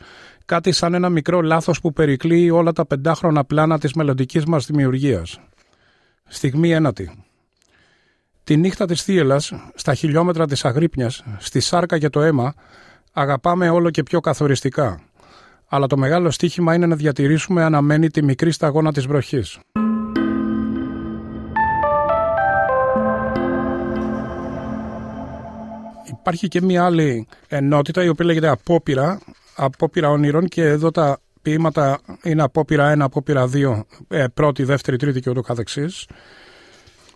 Κάτι 0.45 0.71
σαν 0.71 0.93
ένα 0.93 1.09
μικρό 1.09 1.41
λάθος 1.41 1.81
που 1.81 1.93
περικλείει 1.93 2.49
όλα 2.53 2.71
τα 2.71 2.85
πεντάχρονα 2.85 3.43
πλάνα 3.43 3.79
της 3.79 3.93
μελλοντικής 3.93 4.45
μας 4.45 4.65
δημιουργίας. 4.65 5.39
Στιγμή 6.27 6.71
ένατη. 6.71 7.23
Τη 8.45 8.57
νύχτα 8.57 8.85
της 8.85 9.03
θύελας, 9.03 9.53
στα 9.75 9.93
χιλιόμετρα 9.93 10.45
της 10.45 10.65
αγρύπνιας, 10.65 11.23
στη 11.37 11.59
σάρκα 11.59 11.97
και 11.97 12.09
το 12.09 12.21
αίμα, 12.21 12.53
αγαπάμε 13.13 13.69
όλο 13.69 13.89
και 13.89 14.03
πιο 14.03 14.19
καθοριστικά. 14.19 15.01
Αλλά 15.67 15.87
το 15.87 15.97
μεγάλο 15.97 16.31
στίχημα 16.31 16.73
είναι 16.73 16.85
να 16.85 16.95
διατηρήσουμε 16.95 17.63
αναμένη 17.63 18.09
τη 18.09 18.23
μικρή 18.23 18.51
σταγόνα 18.51 18.93
της 18.93 19.07
βροχής. 19.07 19.59
Υπάρχει 26.19 26.47
και 26.47 26.61
μια 26.61 26.85
άλλη 26.85 27.27
ενότητα 27.47 28.03
η 28.03 28.07
οποία 28.07 28.25
λέγεται 28.25 28.47
απόπειρα, 28.47 29.19
απόπειρα 29.55 30.09
όνειρων 30.09 30.47
και 30.47 30.63
εδώ 30.63 30.91
τα 30.91 31.19
ποίηματα 31.41 31.99
είναι 32.23 32.41
απόπειρα 32.41 32.93
1, 32.93 32.99
απόπειρα 32.99 33.49
2, 33.53 33.85
ε, 34.07 34.25
πρώτη, 34.33 34.63
δεύτερη, 34.63 34.97
τρίτη 34.97 35.19
και 35.19 35.29
ούτω 35.29 35.41
καθεξής. 35.41 36.05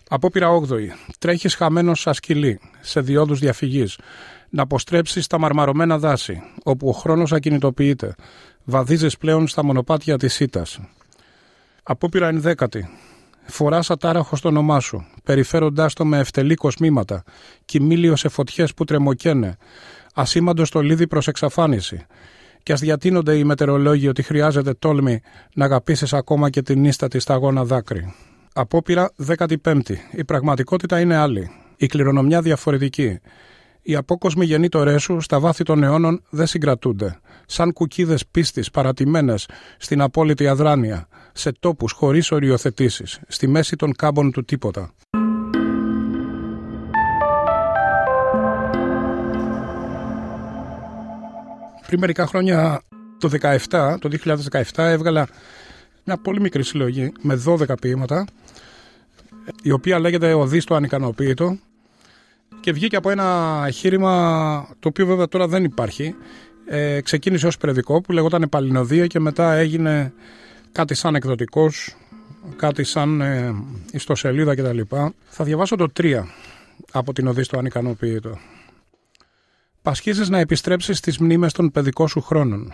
Απόπειρα 0.09 0.49
8η. 0.49 0.87
Τρέχεις 1.19 1.55
χαμένος 1.55 1.99
σαν 2.01 2.13
σκυλί, 2.13 2.59
σε 2.81 3.01
διόδους 3.01 3.39
διαφυγής 3.39 3.97
να 4.49 4.61
αποστρέψεις 4.61 5.25
στα 5.25 5.39
μαρμαρωμένα 5.39 5.97
δάση, 5.99 6.41
όπου 6.63 6.87
ο 6.87 6.91
χρόνος 6.91 7.31
ακινητοποιείται. 7.31 8.15
Βαδίζεις 8.63 9.17
πλέον 9.17 9.47
στα 9.47 9.63
μονοπάτια 9.63 10.17
της 10.17 10.33
ΣΥΤΑΣ. 10.33 10.79
Απόπειρα 11.83 12.27
ενδέκατη. 12.27 12.89
Φοράς 13.45 13.89
ατάραχο 13.89 14.35
στο 14.35 14.49
όνομά 14.49 14.79
σου, 14.79 15.05
περιφέροντάς 15.23 15.93
το 15.93 16.05
με 16.05 16.17
ευτελή 16.17 16.55
κοσμήματα, 16.55 17.23
κοιμήλιο 17.65 18.15
σε 18.15 18.29
φωτιές 18.29 18.73
που 18.73 18.83
τρεμοκαίνε, 18.83 19.57
ασήμαντος 20.13 20.69
το 20.69 20.81
λίδι 20.81 21.07
προς 21.07 21.27
εξαφάνιση. 21.27 22.05
Και 22.63 22.73
ας 22.73 22.79
διατείνονται 22.79 23.37
οι 23.37 23.43
μετεωρολόγοι 23.43 24.07
ότι 24.07 24.23
χρειάζεται 24.23 24.73
τόλμη 24.73 25.21
να 25.53 25.65
αγαπήσεις 25.65 26.13
ακόμα 26.13 26.49
και 26.49 26.61
την 26.61 26.85
ίστατη 26.85 27.19
σταγόνα 27.19 27.63
δάκρυ. 27.63 28.13
Απόπειρα 28.59 29.11
15η. 29.27 29.95
Η 30.11 30.23
πραγματικότητα 30.23 30.99
είναι 30.99 31.15
άλλη. 31.15 31.49
Η 31.75 31.85
κληρονομιά 31.85 32.41
διαφορετική. 32.41 33.19
Οι 33.81 33.95
απόκοσμοι 33.95 34.45
γεννήτωρέ 34.45 34.97
σου 34.97 35.21
στα 35.21 35.39
βάθη 35.39 35.63
των 35.63 35.83
αιώνων 35.83 36.23
δεν 36.29 36.47
συγκρατούνται. 36.47 37.19
Σαν 37.45 37.73
κουκίδες 37.73 38.27
πίστης 38.27 38.71
παρατημένες 38.71 39.47
στην 39.77 40.01
απόλυτη 40.01 40.47
αδράνεια, 40.47 41.07
σε 41.33 41.51
τόπους 41.59 41.91
χωρίς 41.91 42.31
οριοθετήσεις, 42.31 43.19
στη 43.27 43.47
μέση 43.47 43.75
των 43.75 43.93
κάμπων 43.95 44.31
του 44.31 44.45
τίποτα. 44.45 44.93
Πριν 51.87 51.99
μερικά 51.99 52.27
χρόνια, 52.27 52.81
το 53.17 53.29
17, 53.29 53.97
το 53.99 54.09
2017, 54.09 54.89
έβγαλα 54.89 55.27
μια 56.09 56.17
πολύ 56.17 56.39
μικρή 56.41 56.63
συλλογή 56.63 57.11
με 57.21 57.41
12 57.45 57.77
ποίηματα, 57.81 58.25
η 59.63 59.71
οποία 59.71 59.99
λέγεται 59.99 60.33
«Ο 60.33 60.47
Δίστο 60.47 60.75
Ανικανοποίητο» 60.75 61.57
και 62.59 62.71
βγήκε 62.71 62.95
από 62.95 63.09
ένα 63.09 63.63
εγχείρημα 63.65 64.67
το 64.79 64.87
οποίο 64.87 65.05
βέβαια 65.05 65.27
τώρα 65.27 65.47
δεν 65.47 65.63
υπάρχει. 65.63 66.15
Ε, 66.65 67.01
ξεκίνησε 67.01 67.47
ως 67.47 67.57
περιοδικό 67.57 68.01
που 68.01 68.11
λεγόταν 68.11 68.49
Παλινοδία 68.49 69.07
και 69.07 69.19
μετά 69.19 69.53
έγινε 69.53 70.13
κάτι 70.71 70.93
σαν 70.93 71.15
εκδοτικός, 71.15 71.95
κάτι 72.55 72.83
σαν 72.83 73.21
ε, 73.21 73.53
ιστοσελίδα 73.91 74.55
κτλ. 74.55 74.79
Θα 75.27 75.43
διαβάσω 75.43 75.75
το 75.75 75.87
3. 75.99 76.23
από 76.91 77.13
την 77.13 77.27
οδή 77.27 77.43
στο 77.43 77.57
ανικανοποίητο. 77.57 78.37
Πασχίζεις 79.81 80.29
να 80.29 80.39
επιστρέψεις 80.39 80.97
στις 80.97 81.17
μνήμες 81.17 81.53
των 81.53 81.71
παιδικών 81.71 82.07
σου 82.07 82.21
χρόνων. 82.21 82.73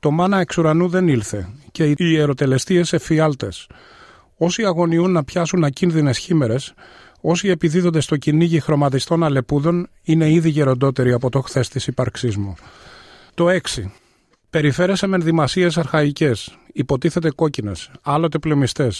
Το 0.00 0.10
μάνα 0.10 0.40
εξ 0.40 0.58
ουρανού 0.58 0.88
δεν 0.88 1.08
ήλθε 1.08 1.48
και 1.72 1.84
οι 1.84 1.94
ιεροτελεστίες 1.96 2.92
εφιάλτες. 2.92 3.68
Όσοι 4.38 4.64
αγωνιούν 4.64 5.12
να 5.12 5.24
πιάσουν 5.24 5.64
ακίνδυνες 5.64 6.18
χήμερες, 6.18 6.72
όσοι 7.20 7.48
επιδίδονται 7.48 8.00
στο 8.00 8.16
κυνήγι 8.16 8.60
χρωματιστών 8.60 9.24
αλεπούδων, 9.24 9.88
είναι 10.02 10.30
ήδη 10.30 10.48
γεροντότεροι 10.48 11.12
από 11.12 11.30
το 11.30 11.40
χθες 11.40 11.68
της 11.68 11.86
ύπαρξή 11.86 12.38
μου. 12.38 12.54
Το 13.34 13.48
6. 13.48 13.58
Περιφέρεσαι 14.50 15.06
με 15.06 15.16
ενδυμασίες 15.16 15.78
αρχαϊκές, 15.78 16.58
υποτίθεται 16.72 17.30
κόκκινες, 17.30 17.90
άλλοτε 18.02 18.38
πλημιστέ, 18.38 18.90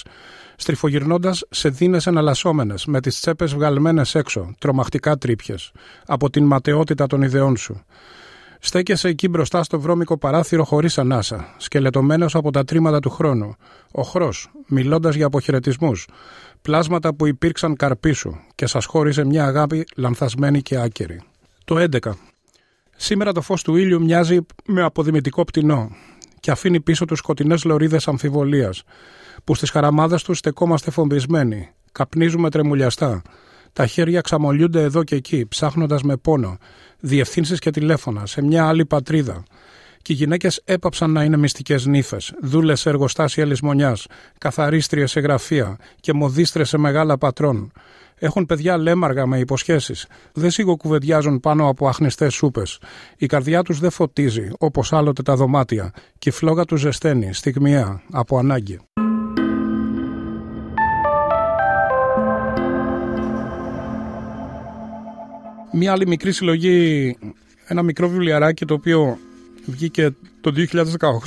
στριφογυρνώντας 0.56 1.44
σε 1.50 1.68
δίνες 1.68 2.06
εναλλασσόμενες, 2.06 2.86
με 2.86 3.00
τις 3.00 3.20
τσέπες 3.20 3.54
βγαλμένες 3.54 4.14
έξω, 4.14 4.54
τρομακτικά 4.58 5.16
τρύπιες, 5.16 5.72
από 6.06 6.30
την 6.30 6.44
ματαιότητα 6.44 7.06
των 7.06 7.22
ιδεών 7.22 7.56
σου. 7.56 7.82
Στέκεσαι 8.60 9.08
εκεί 9.08 9.28
μπροστά 9.28 9.62
στο 9.62 9.80
βρώμικο 9.80 10.18
παράθυρο 10.18 10.64
χωρίς 10.64 10.98
ανάσα, 10.98 11.54
σκελετωμένος 11.56 12.34
από 12.34 12.50
τα 12.50 12.64
τρίματα 12.64 13.00
του 13.00 13.10
χρόνου. 13.10 13.54
Οχρό, 13.90 14.32
μιλώντας 14.68 15.14
για 15.14 15.26
αποχαιρετισμούς. 15.26 16.08
Πλάσματα 16.62 17.14
που 17.14 17.26
υπήρξαν 17.26 17.76
καρπί 17.76 18.12
σου 18.12 18.40
και 18.54 18.66
σας 18.66 18.84
χώρισε 18.84 19.24
μια 19.24 19.44
αγάπη 19.44 19.84
λανθασμένη 19.96 20.62
και 20.62 20.76
άκερη. 20.76 21.22
Το 21.64 21.78
11. 21.78 21.98
Σήμερα 22.96 23.32
το 23.32 23.40
φως 23.40 23.62
του 23.62 23.76
ήλιου 23.76 24.02
μοιάζει 24.02 24.38
με 24.66 24.82
αποδημητικό 24.82 25.44
πτηνό 25.44 25.90
και 26.40 26.50
αφήνει 26.50 26.80
πίσω 26.80 27.04
τους 27.04 27.18
σκοτεινές 27.18 27.64
λωρίδες 27.64 28.08
αμφιβολίας 28.08 28.82
που 29.44 29.54
στις 29.54 29.70
χαραμάδες 29.70 30.22
τους 30.22 30.38
στεκόμαστε 30.38 30.90
φομπισμένοι, 30.90 31.68
καπνίζουμε 31.92 32.50
τρεμουλιαστά. 32.50 33.22
Τα 33.72 33.86
χέρια 33.86 34.20
ξαμολιούνται 34.20 34.82
εδώ 34.82 35.04
και 35.04 35.14
εκεί, 35.14 35.46
ψάχνοντας 35.46 36.02
με 36.02 36.16
πόνο, 36.16 36.56
διευθύνσεις 37.00 37.58
και 37.58 37.70
τηλέφωνα 37.70 38.26
σε 38.26 38.42
μια 38.42 38.68
άλλη 38.68 38.86
πατρίδα. 38.86 39.42
Και 40.02 40.12
οι 40.12 40.16
γυναίκες 40.16 40.62
έπαψαν 40.64 41.10
να 41.10 41.24
είναι 41.24 41.36
μυστικές 41.36 41.86
νύφες, 41.86 42.32
δούλε 42.42 42.74
σε 42.74 42.88
εργοστάσια 42.88 43.44
λησμονιάς, 43.44 44.06
καθαρίστριε 44.38 45.06
σε 45.06 45.20
γραφεία 45.20 45.76
και 46.00 46.12
μοδίστρε 46.12 46.64
σε 46.64 46.78
μεγάλα 46.78 47.18
πατρών. 47.18 47.72
Έχουν 48.20 48.46
παιδιά 48.46 48.76
λέμαργα 48.76 49.26
με 49.26 49.38
υποσχέσεις. 49.38 50.06
Δεν 50.32 50.50
σιγοκουβεντιάζουν 50.50 51.40
πάνω 51.40 51.68
από 51.68 51.88
αχνηστέ 51.88 52.28
σούπες. 52.28 52.78
Η 53.16 53.26
καρδιά 53.26 53.62
τους 53.62 53.78
δεν 53.78 53.90
φωτίζει, 53.90 54.50
όπως 54.58 54.92
άλλοτε 54.92 55.22
τα 55.22 55.36
δωμάτια, 55.36 55.92
και 56.18 56.28
η 56.28 56.32
φλόγα 56.32 56.64
τους 56.64 56.80
ζεσταίνει, 56.80 57.34
στιγμιαία, 57.34 58.02
από 58.10 58.38
ανάγκη. 58.38 58.80
Μία 65.72 65.92
άλλη 65.92 66.06
μικρή 66.06 66.32
συλλογή, 66.32 67.16
ένα 67.66 67.82
μικρό 67.82 68.08
βιβλιαράκι 68.08 68.64
το 68.64 68.74
οποίο 68.74 69.18
βγήκε 69.70 70.10
το 70.40 70.52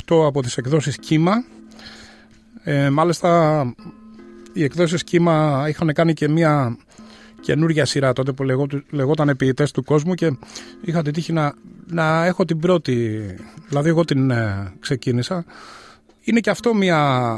2018 0.06 0.26
από 0.26 0.42
τις 0.42 0.56
εκδόσεις 0.56 0.96
Κύμα. 0.96 1.44
Ε, 2.62 2.90
μάλιστα 2.90 3.74
οι 4.52 4.64
εκδόσεις 4.64 5.04
Κύμα 5.04 5.66
είχαν 5.68 5.92
κάνει 5.92 6.12
και 6.12 6.28
μία 6.28 6.76
καινούργια 7.40 7.84
σειρά 7.84 8.12
τότε 8.12 8.32
που 8.32 8.44
λεγόταν 8.90 9.28
Επιητές 9.28 9.70
του 9.70 9.84
κόσμου 9.84 10.14
και 10.14 10.36
είχα 10.80 11.02
την 11.02 11.12
τύχη 11.12 11.32
να, 11.32 11.54
να 11.86 12.24
έχω 12.24 12.44
την 12.44 12.58
πρώτη, 12.58 13.20
δηλαδή 13.68 13.88
εγώ 13.88 14.04
την 14.04 14.30
ε, 14.30 14.72
ξεκίνησα. 14.80 15.44
Είναι 16.20 16.40
και 16.40 16.50
αυτό 16.50 16.74
μία 16.74 17.32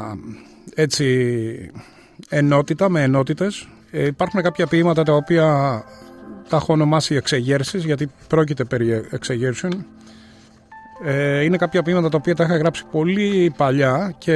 έτσι 0.73 1.71
ενότητα 2.29 2.89
με 2.89 3.01
ενότητες. 3.01 3.67
Ε, 3.91 4.05
υπάρχουν 4.05 4.41
κάποια 4.41 4.67
ποίηματα 4.67 5.03
τα 5.03 5.13
οποία 5.13 5.45
τα 6.49 6.57
έχω 6.57 6.73
ονομάσει 6.73 7.15
εξεγέρσεις 7.15 7.83
γιατί 7.85 8.09
πρόκειται 8.27 8.63
περί 8.63 9.05
εξεγέρσεων. 9.09 9.85
Ε, 11.03 11.43
είναι 11.43 11.57
κάποια 11.57 11.83
ποίηματα 11.83 12.09
τα 12.09 12.17
οποία 12.17 12.35
τα 12.35 12.43
είχα 12.43 12.57
γράψει 12.57 12.83
πολύ 12.91 13.53
παλιά 13.57 14.15
και 14.17 14.33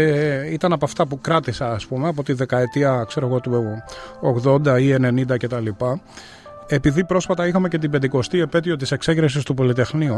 ήταν 0.52 0.74
από 0.74 0.86
αυτά 0.86 1.08
που 1.08 1.19
κράτησα 1.22 1.72
ας 1.72 1.86
πούμε 1.86 2.08
από 2.08 2.24
τη 2.24 2.34
δεκαετία 2.34 3.04
ξέρω 3.08 3.28
εγώ 3.28 3.39
του 3.39 3.84
80 4.65 4.82
ή 4.82 4.95
90 5.02 5.38
κτλ. 5.38 5.67
Επειδή 6.67 7.06
πρόσφατα 7.06 7.48
είχαμε 7.48 7.67
και 7.67 7.78
την 7.78 7.91
50η 7.93 8.34
επέτειο 8.34 8.76
της 8.76 8.91
εξέγερσης 8.91 9.43
του 9.43 9.54
Πολυτεχνείου 9.54 10.17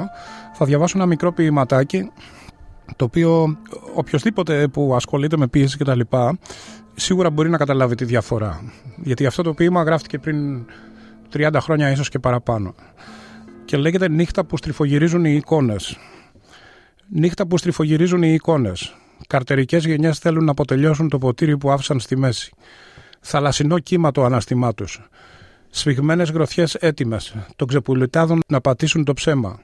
θα 0.53 0.65
διαβάσω 0.65 0.97
ένα 0.97 1.05
μικρό 1.05 1.31
ποιηματάκι 1.33 2.11
το 2.95 3.05
οποίο 3.05 3.57
οποιοδήποτε 3.93 4.67
που 4.67 4.95
ασχολείται 4.95 5.37
με 5.37 5.47
ποίηση 5.47 5.77
κτλ 5.77 5.99
σίγουρα 6.95 7.29
μπορεί 7.29 7.49
να 7.49 7.57
καταλάβει 7.57 7.95
τη 7.95 8.05
διαφορά. 8.05 8.61
Γιατί 8.95 9.25
αυτό 9.25 9.43
το 9.43 9.53
ποίημα 9.53 9.83
γράφτηκε 9.83 10.19
πριν 10.19 10.65
30 11.33 11.49
χρόνια 11.59 11.91
ίσως 11.91 12.09
και 12.09 12.19
παραπάνω. 12.19 12.75
Και 13.65 13.77
λέγεται 13.77 14.09
νύχτα 14.09 14.43
που 14.43 14.57
στριφογυρίζουν 14.57 15.25
οι 15.25 15.33
εικόνες. 15.35 15.97
Νύχτα 17.13 17.47
που 17.47 17.57
στριφογυρίζουν 17.57 18.23
οι 18.23 18.33
εικόνες. 18.33 18.95
Καρτερικές 19.27 19.85
γενιές 19.85 20.19
θέλουν 20.19 20.43
να 20.43 20.51
αποτελειώσουν 20.51 21.09
το 21.09 21.17
ποτήρι 21.17 21.57
που 21.57 21.71
άφησαν 21.71 21.99
στη 21.99 22.17
μέση. 22.17 22.51
Θαλασσινό 23.19 23.79
κύμα 23.79 24.11
το 24.11 24.23
αναστημά 24.23 24.73
τους. 24.73 25.09
Σφιγμένες 25.69 26.29
γροθιές 26.29 26.75
έτοιμες, 26.75 27.35
των 27.55 27.67
ξεπουλιτάδων 27.67 28.39
να 28.47 28.61
πατήσουν 28.61 29.03
το 29.03 29.13
ψέμα. 29.13 29.59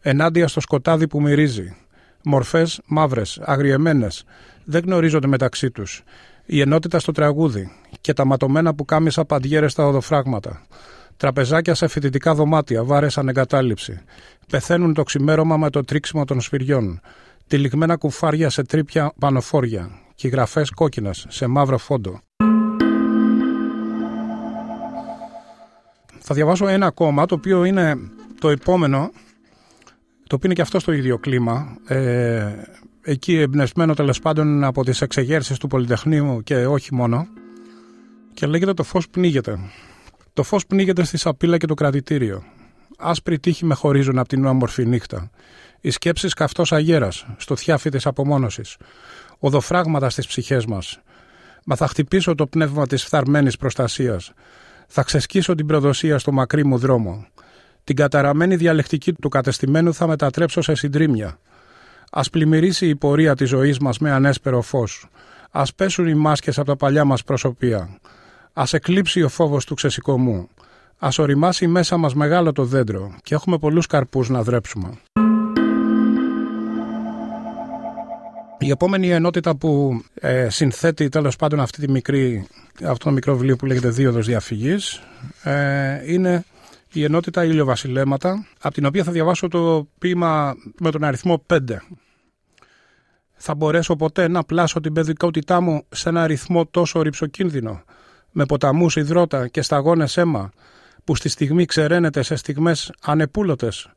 Ενάντια 0.00 0.48
στο 0.48 0.60
σκοτάδι 0.60 1.08
που 1.08 1.20
μυρίζει. 1.20 1.76
Μορφές 2.24 2.80
μαύρες, 2.86 3.40
αγριεμένες, 3.42 4.24
δεν 4.64 4.82
γνωρίζονται 4.84 5.26
μεταξύ 5.26 5.70
τους. 5.70 6.02
Η 6.46 6.60
ενότητα 6.60 6.98
στο 6.98 7.12
τραγούδι 7.12 7.70
και 8.00 8.12
τα 8.12 8.24
ματωμένα 8.24 8.74
που 8.74 8.84
κάμισα 8.84 9.24
παντιέρες 9.24 9.72
στα 9.72 9.86
οδοφράγματα. 9.86 10.66
Τραπεζάκια 11.16 11.74
σε 11.74 11.86
φοιτητικά 11.88 12.34
δωμάτια, 12.34 12.84
βάρες 12.84 13.18
ανεγκατάλειψη. 13.18 14.00
Πεθαίνουν 14.50 14.94
το 14.94 15.02
ξημέρωμα 15.02 15.56
με 15.56 15.70
το 15.70 15.84
τρίξιμο 15.84 16.24
των 16.24 16.40
σφυριών. 16.40 17.00
Τυλιγμένα 17.46 17.96
κουφάρια 17.96 18.50
σε 18.50 18.62
τρίπια 18.62 19.12
πανοφόρια. 19.18 19.90
Και 20.14 20.28
γραφές 20.28 20.70
κόκκινες 20.70 21.26
σε 21.28 21.46
μαύρο 21.46 21.78
φόντο. 21.78 22.20
Θα 26.18 26.34
διαβάσω 26.34 26.66
ένα 26.68 26.86
ακόμα 26.86 27.26
το 27.26 27.34
οποίο 27.34 27.64
είναι 27.64 27.96
το 28.40 28.48
επόμενο 28.48 29.10
το 30.26 30.34
οποίο 30.34 30.48
είναι 30.48 30.54
και 30.54 30.62
αυτό 30.62 30.78
στο 30.78 30.92
ίδιο 30.92 31.18
κλίμα. 31.18 31.76
Ε, 31.86 32.52
εκεί 33.02 33.36
εμπνευσμένο 33.36 33.94
τέλος 33.94 34.20
πάντων 34.20 34.64
από 34.64 34.84
τις 34.84 35.00
εξεγέρσεις 35.00 35.58
του 35.58 35.66
Πολυτεχνείου 35.66 36.40
και 36.44 36.66
όχι 36.66 36.94
μόνο. 36.94 37.26
Και 38.34 38.46
λέγεται 38.46 38.74
το 38.74 38.82
φως 38.82 39.08
πνίγεται. 39.08 39.58
Το 40.32 40.42
φως 40.42 40.66
πνίγεται 40.66 41.04
στη 41.04 41.16
σαπίλα 41.16 41.56
και 41.56 41.66
το 41.66 41.74
κρατητήριο. 41.74 42.42
Άσπρη 42.96 43.38
τύχη 43.38 43.64
με 43.64 43.74
χωρίζουν 43.74 44.18
από 44.18 44.28
την 44.28 44.44
όμορφη 44.44 44.86
νύχτα. 44.86 45.30
Οι 45.80 45.90
σκέψεις 45.90 46.34
καυτός 46.34 46.72
αγέρας, 46.72 47.26
στο 47.36 47.56
θιάφι 47.56 47.90
τη 47.90 47.98
απομόνωσης. 48.04 48.76
Οδοφράγματα 49.38 50.10
στις 50.10 50.26
ψυχές 50.26 50.66
μας. 50.66 51.00
Μα 51.64 51.76
θα 51.76 51.86
χτυπήσω 51.86 52.34
το 52.34 52.46
πνεύμα 52.46 52.86
της 52.86 53.04
φθαρμένης 53.04 53.56
προστασίας. 53.56 54.32
Θα 54.86 55.02
ξεσκίσω 55.02 55.54
την 55.54 55.66
προδοσία 55.66 56.18
στο 56.18 56.32
μακρύ 56.32 56.64
μου 56.64 56.78
δρόμο. 56.78 57.26
Την 57.84 57.96
καταραμένη 57.96 58.56
διαλεκτική 58.56 59.12
του 59.12 59.28
κατεστημένου 59.28 59.94
θα 59.94 60.06
μετατρέψω 60.06 60.62
σε 60.62 60.74
συντρίμια. 60.74 61.38
Α 62.10 62.20
πλημμυρίσει 62.22 62.88
η 62.88 62.96
πορεία 62.96 63.34
της 63.34 63.48
ζωής 63.48 63.78
μας 63.78 63.98
με 63.98 64.10
ανέσπερο 64.10 64.62
φως. 64.62 65.08
Α 65.50 65.62
πέσουν 65.76 66.06
οι 66.06 66.14
μάσκες 66.14 66.58
από 66.58 66.66
τα 66.66 66.76
παλιά 66.76 67.04
μας 67.04 67.22
προσωπία. 67.22 67.98
Α 68.52 68.64
εκλείψει 68.70 69.22
ο 69.22 69.28
φόβος 69.28 69.64
του 69.64 69.74
ξεσηκωμού. 69.74 70.48
Α 70.98 71.08
οριμάσει 71.18 71.66
μέσα 71.66 71.96
μας 71.96 72.14
μεγάλο 72.14 72.52
το 72.52 72.64
δέντρο 72.64 73.14
και 73.22 73.34
έχουμε 73.34 73.58
πολλούς 73.58 73.86
καρπούς 73.86 74.28
να 74.28 74.42
δρέψουμε. 74.42 74.90
Η 78.58 78.70
επόμενη 78.70 79.10
ενότητα 79.10 79.56
που 79.56 80.02
ε, 80.14 80.48
συνθέτει 80.48 81.08
τέλος 81.08 81.36
πάντων 81.36 81.60
αυτή 81.60 81.80
τη 81.80 81.90
μικρή, 81.90 82.46
αυτό 82.82 83.04
το 83.04 83.10
μικρό 83.10 83.34
βιβλίο 83.34 83.56
που 83.56 83.66
λέγεται 83.66 83.88
Δίωδο 83.88 84.20
Διαφυγής 84.20 85.00
ε, 85.42 86.12
είναι 86.12 86.44
η 86.92 87.04
ενότητα 87.04 87.44
ηλιοβασιλέματα, 87.44 88.46
από 88.60 88.74
την 88.74 88.86
οποία 88.86 89.04
θα 89.04 89.12
διαβάσω 89.12 89.48
το 89.48 89.88
ποίημα 89.98 90.54
με 90.80 90.90
τον 90.90 91.04
αριθμό 91.04 91.44
5. 91.46 91.58
Θα 93.34 93.54
μπορέσω 93.54 93.96
ποτέ 93.96 94.28
να 94.28 94.44
πλάσω 94.44 94.80
την 94.80 94.92
παιδικότητά 94.92 95.60
μου 95.60 95.84
σε 95.88 96.08
ένα 96.08 96.22
αριθμό 96.22 96.66
τόσο 96.66 97.02
ρηψοκίνδυνο, 97.02 97.82
με 98.30 98.46
ποταμούς 98.46 98.96
υδρότα 98.96 99.48
και 99.48 99.62
σταγόνες 99.62 100.16
αίμα, 100.16 100.50
που 101.06 101.14
στη 101.14 101.28
στιγμή 101.28 101.64
ξεραίνεται 101.64 102.22
σε 102.22 102.36
στιγμές 102.36 102.92
ανεπούλωτες. 103.02 103.88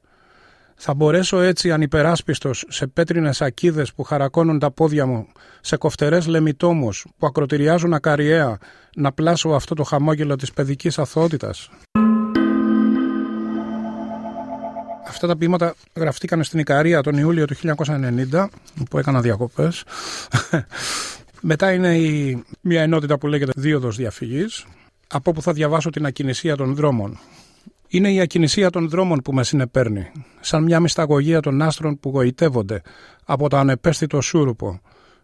Θα 0.75 0.93
μπορέσω 0.93 1.39
έτσι 1.39 1.71
ανυπεράσπιστος 1.71 2.65
σε 2.67 2.87
πέτρινες 2.87 3.41
ακίδες 3.41 3.93
που 3.93 4.03
χαρακώνουν 4.03 4.59
τα 4.59 4.71
πόδια 4.71 5.05
μου, 5.05 5.27
σε 5.61 5.77
κοφτερές 5.77 6.27
λεμιτόμους 6.27 7.05
που 7.17 7.27
ακροτηριάζουν 7.27 7.93
ακαριέα, 7.93 8.57
να 8.95 9.11
πλάσω 9.11 9.49
αυτό 9.49 9.75
το 9.75 9.83
χαμόγελο 9.83 10.35
της 10.35 10.51
παιδικής 10.51 10.99
αθωότητας. 10.99 11.69
Αυτά 15.07 15.27
τα 15.27 15.37
ποίηματα 15.37 15.75
γραφτήκαν 15.95 16.43
στην 16.43 16.59
Ικαρία 16.59 17.01
τον 17.01 17.17
Ιούλιο 17.17 17.45
του 17.45 17.55
1990, 17.55 18.47
που 18.89 18.97
έκανα 18.97 19.21
διακοπές. 19.21 19.83
Μετά 21.41 21.71
είναι 21.71 21.97
η, 21.97 22.43
μια 22.61 22.81
ενότητα 22.81 23.17
που 23.17 23.27
λέγεται 23.27 23.51
Δίωδος 23.55 23.95
Διαφυγής. 23.95 24.65
Από 25.11 25.31
που 25.31 25.41
θα 25.41 25.53
διαβάσω 25.53 25.89
την 25.89 26.05
ακινησία 26.05 26.55
των 26.55 26.75
δρόμων. 26.75 27.19
Είναι 27.87 28.11
η 28.11 28.19
ακινησία 28.19 28.69
των 28.69 28.89
δρόμων 28.89 29.19
που 29.23 29.33
με 29.33 29.43
συνεπέρνει, 29.43 30.11
σαν 30.39 30.63
μια 30.63 30.79
μυσταγωγία 30.79 31.39
των 31.39 31.61
άστρων 31.61 31.99
που 31.99 32.09
γοητεύονται 32.09 32.81
από 33.25 33.49
το 33.49 33.57
ανεπαίσθητο 33.57 34.21
σούρουπο. 34.21 34.81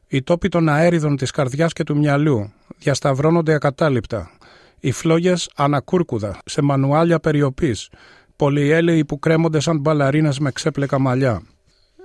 Οι 0.08 0.24
τόποι 0.24 0.50
των 0.50 0.70
αέριδων 0.70 1.16
της 1.16 1.32
καρδιάς 1.32 1.74
και 1.74 1.84
του 1.84 1.98
μυαλού 1.98 2.52
διασταυρώνονται 2.78 3.54
ακατάληπτα. 3.54 4.32
Οι 4.80 4.92
φλόγες 4.92 5.50
ανακούρκουδα, 5.56 6.40
σε 6.46 6.62
μανουάλια 6.62 7.20
περιοπής, 7.20 7.90
πολυέλαιοι 8.36 9.06
που 9.06 9.20
κρέμονται 9.20 9.60
σαν 9.60 9.80
μπαλαρίνες 9.80 10.40
με 10.40 10.52
ξέπλεκα 10.52 11.00
μαλλιά. 11.00 11.42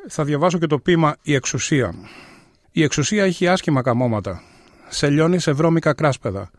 Θα 0.08 0.24
διαβάσω 0.24 0.58
και 0.58 0.66
το 0.66 0.78
ποίημα 0.78 1.16
«Η 1.22 1.34
εξουσία». 1.34 1.94
Η 2.72 2.82
εξουσία 2.82 3.24
έχει 3.24 3.48
άσχημα 3.48 3.82
καμώματα. 3.82 4.42
Σε 4.88 5.08
λιώνει 5.08 5.38
σε 5.38 5.52
βρώμικα 5.52 5.92
κράσπεδα. 5.92 6.50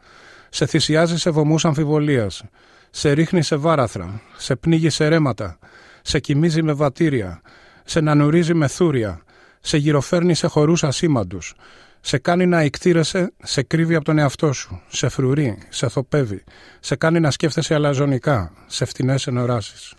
Σε 0.53 0.65
θυσιάζει 0.65 1.17
σε 1.17 1.29
βωμούς 1.29 1.65
αμφιβολίας. 1.65 2.43
Σε 2.89 3.11
ρίχνει 3.11 3.41
σε 3.41 3.55
βάραθρα. 3.55 4.21
Σε 4.37 4.55
πνίγει 4.55 4.89
σε 4.89 5.07
ρέματα. 5.07 5.57
Σε 6.01 6.19
κοιμίζει 6.19 6.61
με 6.61 6.73
βατήρια. 6.73 7.41
Σε 7.83 7.99
νανουρίζει 7.99 8.53
με 8.53 8.67
θούρια. 8.67 9.21
Σε 9.61 9.77
γυροφέρνει 9.77 10.33
σε 10.33 10.47
χορούς 10.47 10.83
ασήμαντους. 10.83 11.53
Σε 12.01 12.17
κάνει 12.17 12.45
να 12.45 12.59
εκτήρεσαι, 12.59 13.33
σε 13.43 13.63
κρύβει 13.63 13.95
από 13.95 14.05
τον 14.05 14.17
εαυτό 14.17 14.53
σου. 14.53 14.81
Σε 14.87 15.09
φρουρεί, 15.09 15.57
σε 15.69 15.87
θοπεύει. 15.89 16.43
Σε 16.79 16.95
κάνει 16.95 17.19
να 17.19 17.31
σκέφτεσαι 17.31 17.73
αλαζονικά. 17.73 18.53
Σε 18.67 18.85
φτηνές 18.85 19.27
ενοράσεις. 19.27 19.93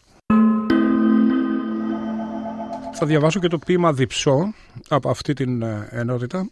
Θα 2.93 3.07
διαβάσω 3.07 3.41
και 3.41 3.49
το 3.49 3.59
ποίημα 3.59 3.93
«Διψώ» 3.93 4.55
από 4.88 5.11
αυτή 5.11 5.33
την 5.33 5.62
ε, 5.62 5.88
ενότητα. 5.91 6.51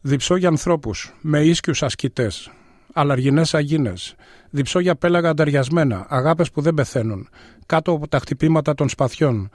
«Διψώ 0.00 0.36
για 0.36 0.48
ανθρώπους, 0.48 1.14
με 1.20 1.40
ίσκιους 1.40 1.82
ασκητές, 1.82 2.50
αλαργινές 2.92 3.54
αγίνες. 3.54 4.14
Διψώ 4.50 4.78
για 4.78 4.94
πέλαγα 4.94 5.28
ανταριασμένα, 5.28 6.06
αγάπες 6.08 6.50
που 6.50 6.60
δεν 6.60 6.74
πεθαίνουν, 6.74 7.28
κάτω 7.66 7.92
από 7.92 8.08
τα 8.08 8.18
χτυπήματα 8.18 8.74
των 8.74 8.88
σπαθιών. 8.88 9.50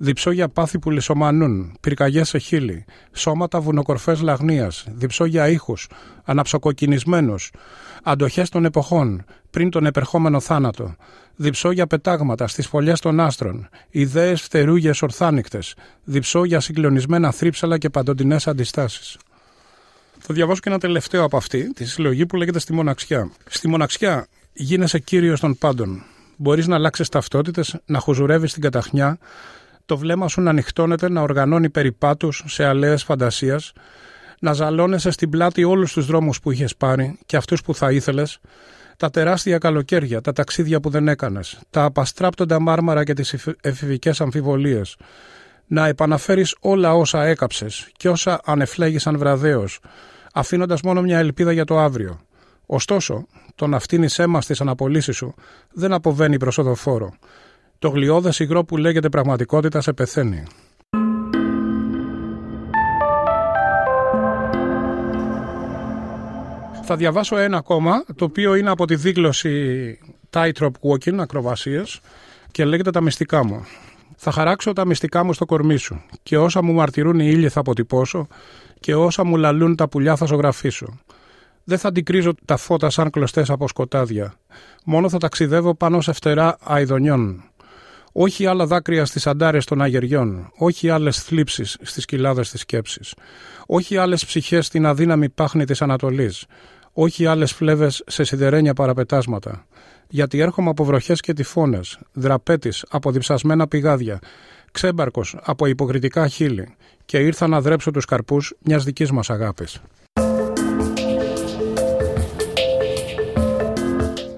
Διψώ 0.00 0.30
για 0.30 0.48
πάθη 0.48 0.78
που 0.78 0.90
λισομανούν, 0.90 1.76
πυρκαγιές 1.80 2.28
σε 2.28 2.38
χείλη, 2.38 2.84
σώματα 3.12 3.60
βουνοκορφές 3.60 4.20
λαγνίας. 4.20 4.86
Διψώ 4.90 5.24
για 5.24 5.48
ήχους, 5.48 5.88
αναψοκοκκινισμένους, 6.24 7.50
αντοχές 8.02 8.48
των 8.48 8.64
εποχών, 8.64 9.24
πριν 9.50 9.70
τον 9.70 9.86
επερχόμενο 9.86 10.40
θάνατο. 10.40 10.94
Διψώ 11.36 11.70
για 11.70 11.86
πετάγματα 11.86 12.46
στις 12.46 12.66
φωλιές 12.66 13.00
των 13.00 13.20
άστρων, 13.20 13.68
ιδέες 13.90 14.42
φτερούγες 14.42 15.02
ορθάνικτες. 15.02 15.74
Διψώ 16.04 16.44
για 16.44 16.60
συγκλονισμένα 16.60 17.30
θρύψαλα 17.30 17.78
και 17.78 17.90
παντοτινές 17.90 18.46
αντιστάσεις. 18.46 19.16
Θα 20.20 20.34
διαβάσω 20.34 20.60
και 20.60 20.68
ένα 20.68 20.78
τελευταίο 20.78 21.24
από 21.24 21.36
αυτή, 21.36 21.72
τη 21.72 21.84
συλλογή 21.84 22.26
που 22.26 22.36
λέγεται 22.36 22.58
Στη 22.58 22.72
Μοναξιά. 22.72 23.30
Στη 23.48 23.68
Μοναξιά 23.68 24.26
γίνεσαι 24.52 24.98
κύριος 24.98 25.40
των 25.40 25.58
πάντων. 25.58 26.02
Μπορείς 26.36 26.66
να 26.66 26.74
αλλάξεις 26.74 27.08
ταυτότητες, 27.08 27.76
να 27.86 27.98
χουζουρεύεις 27.98 28.52
την 28.52 28.62
καταχνιά, 28.62 29.18
το 29.86 29.96
βλέμμα 29.96 30.28
σου 30.28 30.40
να 30.40 30.50
ανοιχτώνεται, 30.50 31.08
να 31.08 31.20
οργανώνει 31.20 31.70
περιπάτους 31.70 32.44
σε 32.46 32.64
αλέες 32.64 33.02
φαντασίας, 33.02 33.72
να 34.40 34.52
ζαλώνεσαι 34.52 35.10
στην 35.10 35.30
πλάτη 35.30 35.64
όλους 35.64 35.92
τους 35.92 36.06
δρόμους 36.06 36.40
που 36.40 36.50
είχες 36.50 36.76
πάρει 36.76 37.18
και 37.26 37.36
αυτούς 37.36 37.62
που 37.62 37.74
θα 37.74 37.92
ήθελες, 37.92 38.38
τα 38.96 39.10
τεράστια 39.10 39.58
καλοκαίρια, 39.58 40.20
τα 40.20 40.32
ταξίδια 40.32 40.80
που 40.80 40.90
δεν 40.90 41.08
έκανες, 41.08 41.58
τα 41.70 41.84
απαστράπτοντα 41.84 42.60
μάρμαρα 42.60 43.04
και 43.04 43.12
τις 43.12 43.34
εφηβικές 43.60 44.20
αμφιβολίες, 44.20 44.96
να 45.68 45.86
επαναφέρεις 45.86 46.56
όλα 46.60 46.94
όσα 46.94 47.24
έκαψες 47.24 47.88
και 47.96 48.08
όσα 48.08 48.40
ανεφλέγησαν 48.44 49.18
βραδέως, 49.18 49.80
αφήνοντας 50.32 50.80
μόνο 50.80 51.02
μια 51.02 51.18
ελπίδα 51.18 51.52
για 51.52 51.64
το 51.64 51.78
αύριο. 51.78 52.20
Ωστόσο, 52.66 53.26
το 53.54 53.66
να 53.66 53.78
φτύνεις 53.78 54.18
αίμα 54.18 54.40
στις 54.40 54.60
αναπολύσεις 54.60 55.16
σου 55.16 55.34
δεν 55.72 55.92
αποβαίνει 55.92 56.36
προς 56.36 56.58
οδοφόρο. 56.58 57.14
Το 57.78 57.88
γλιώδες 57.88 58.38
υγρό 58.38 58.64
που 58.64 58.76
λέγεται 58.76 59.08
πραγματικότητα 59.08 59.80
σε 59.80 59.92
πεθαίνει. 59.92 60.44
Θα 66.84 66.96
διαβάσω 66.96 67.36
ένα 67.36 67.56
ακόμα, 67.56 68.04
το 68.16 68.24
οποίο 68.24 68.54
είναι 68.54 68.70
από 68.70 68.86
τη 68.86 68.94
δήλωση 68.94 69.98
Tightrope 70.32 70.70
Walking, 70.90 71.18
ακροβασίες, 71.18 72.00
και 72.50 72.64
λέγεται 72.64 72.90
τα 72.90 73.00
μυστικά 73.00 73.44
μου. 73.44 73.66
Θα 74.20 74.30
χαράξω 74.30 74.72
τα 74.72 74.86
μυστικά 74.86 75.24
μου 75.24 75.32
στο 75.32 75.44
κορμί 75.44 75.76
σου 75.76 76.02
και 76.22 76.38
όσα 76.38 76.62
μου 76.62 76.72
μαρτυρούν 76.72 77.20
οι 77.20 77.28
ήλιοι 77.30 77.48
θα 77.48 77.60
αποτυπώσω 77.60 78.26
και 78.80 78.94
όσα 78.94 79.24
μου 79.24 79.36
λαλούν 79.36 79.76
τα 79.76 79.88
πουλιά 79.88 80.16
θα 80.16 80.26
ζωγραφίσω. 80.26 80.98
Δεν 81.64 81.78
θα 81.78 81.88
αντικρίζω 81.88 82.34
τα 82.44 82.56
φώτα 82.56 82.90
σαν 82.90 83.10
κλωστές 83.10 83.50
από 83.50 83.68
σκοτάδια. 83.68 84.34
Μόνο 84.84 85.08
θα 85.08 85.18
ταξιδεύω 85.18 85.74
πάνω 85.74 86.00
σε 86.00 86.12
φτερά 86.12 86.58
αιδονιών. 86.68 87.42
Όχι 88.12 88.46
άλλα 88.46 88.66
δάκρυα 88.66 89.04
στις 89.04 89.26
αντάρες 89.26 89.64
των 89.64 89.82
αγεριών, 89.82 90.50
όχι 90.56 90.90
άλλες 90.90 91.22
θλίψεις 91.22 91.76
στις 91.82 92.04
κοιλάδες 92.04 92.50
της 92.50 92.60
σκέψης, 92.60 93.14
όχι 93.66 93.96
άλλες 93.96 94.24
ψυχές 94.24 94.66
στην 94.66 94.86
αδύναμη 94.86 95.28
πάχνη 95.28 95.64
της 95.64 95.82
Ανατολής, 95.82 96.46
όχι 96.92 97.26
άλλες 97.26 97.52
φλέβες 97.52 98.02
σε 98.06 98.24
σιδερένια 98.24 98.74
παραπετάσματα. 98.74 99.66
Γιατί 100.08 100.38
έρχομαι 100.40 100.70
από 100.70 100.84
βροχές 100.84 101.20
και 101.20 101.32
τυφώνες, 101.32 101.98
δραπέτης 102.12 102.84
από 102.90 103.10
διψασμένα 103.10 103.68
πηγάδια, 103.68 104.18
ξέμπαρκος 104.72 105.36
από 105.42 105.66
υποκριτικά 105.66 106.28
χείλη 106.28 106.74
και 107.04 107.18
ήρθα 107.18 107.46
να 107.46 107.60
δρέψω 107.60 107.90
τους 107.90 108.04
καρπούς 108.04 108.54
μιας 108.60 108.84
δικής 108.84 109.10
μας 109.10 109.30
αγάπης. 109.30 109.80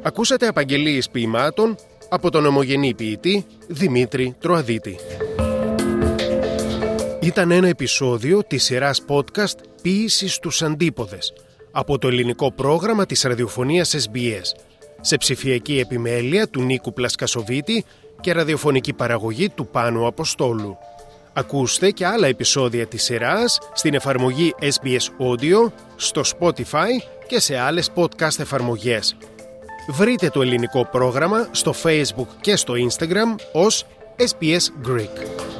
Ακούσατε 0.02 0.46
απαγγελίες 0.46 1.10
ποιημάτων 1.10 1.76
από 2.08 2.30
τον 2.30 2.46
ομογενή 2.46 2.94
ποιητή 2.94 3.44
Δημήτρη 3.68 4.36
Τροαδίτη. 4.38 4.96
Ήταν 7.20 7.50
ένα 7.50 7.68
επεισόδιο 7.68 8.42
της 8.46 8.64
σειράς 8.64 9.04
podcast 9.08 9.58
«Ποίηση 9.82 10.28
στους 10.28 10.62
αντίποδες» 10.62 11.32
από 11.70 11.98
το 11.98 12.08
ελληνικό 12.08 12.52
πρόγραμμα 12.52 13.06
της 13.06 13.22
ραδιοφωνίας 13.22 13.96
SBS 14.08 14.69
σε 15.00 15.16
ψηφιακή 15.16 15.78
επιμέλεια 15.78 16.48
του 16.48 16.62
Νίκου 16.62 16.92
Πλασκασοβίτη 16.92 17.84
και 18.20 18.32
ραδιοφωνική 18.32 18.92
παραγωγή 18.92 19.48
του 19.48 19.66
Πάνου 19.66 20.06
Αποστόλου. 20.06 20.76
Ακούστε 21.32 21.90
και 21.90 22.06
άλλα 22.06 22.26
επεισόδια 22.26 22.86
της 22.86 23.02
σειράς 23.02 23.58
στην 23.74 23.94
εφαρμογή 23.94 24.54
SBS 24.60 25.26
Audio, 25.26 25.72
στο 25.96 26.22
Spotify 26.38 26.88
και 27.26 27.40
σε 27.40 27.58
άλλες 27.58 27.90
podcast 27.94 28.38
εφαρμογές. 28.38 29.16
Βρείτε 29.88 30.28
το 30.28 30.42
ελληνικό 30.42 30.84
πρόγραμμα 30.84 31.48
στο 31.50 31.74
Facebook 31.82 32.28
και 32.40 32.56
στο 32.56 32.74
Instagram 32.74 33.40
ως 33.52 33.86
SBS 34.16 34.88
Greek. 34.88 35.59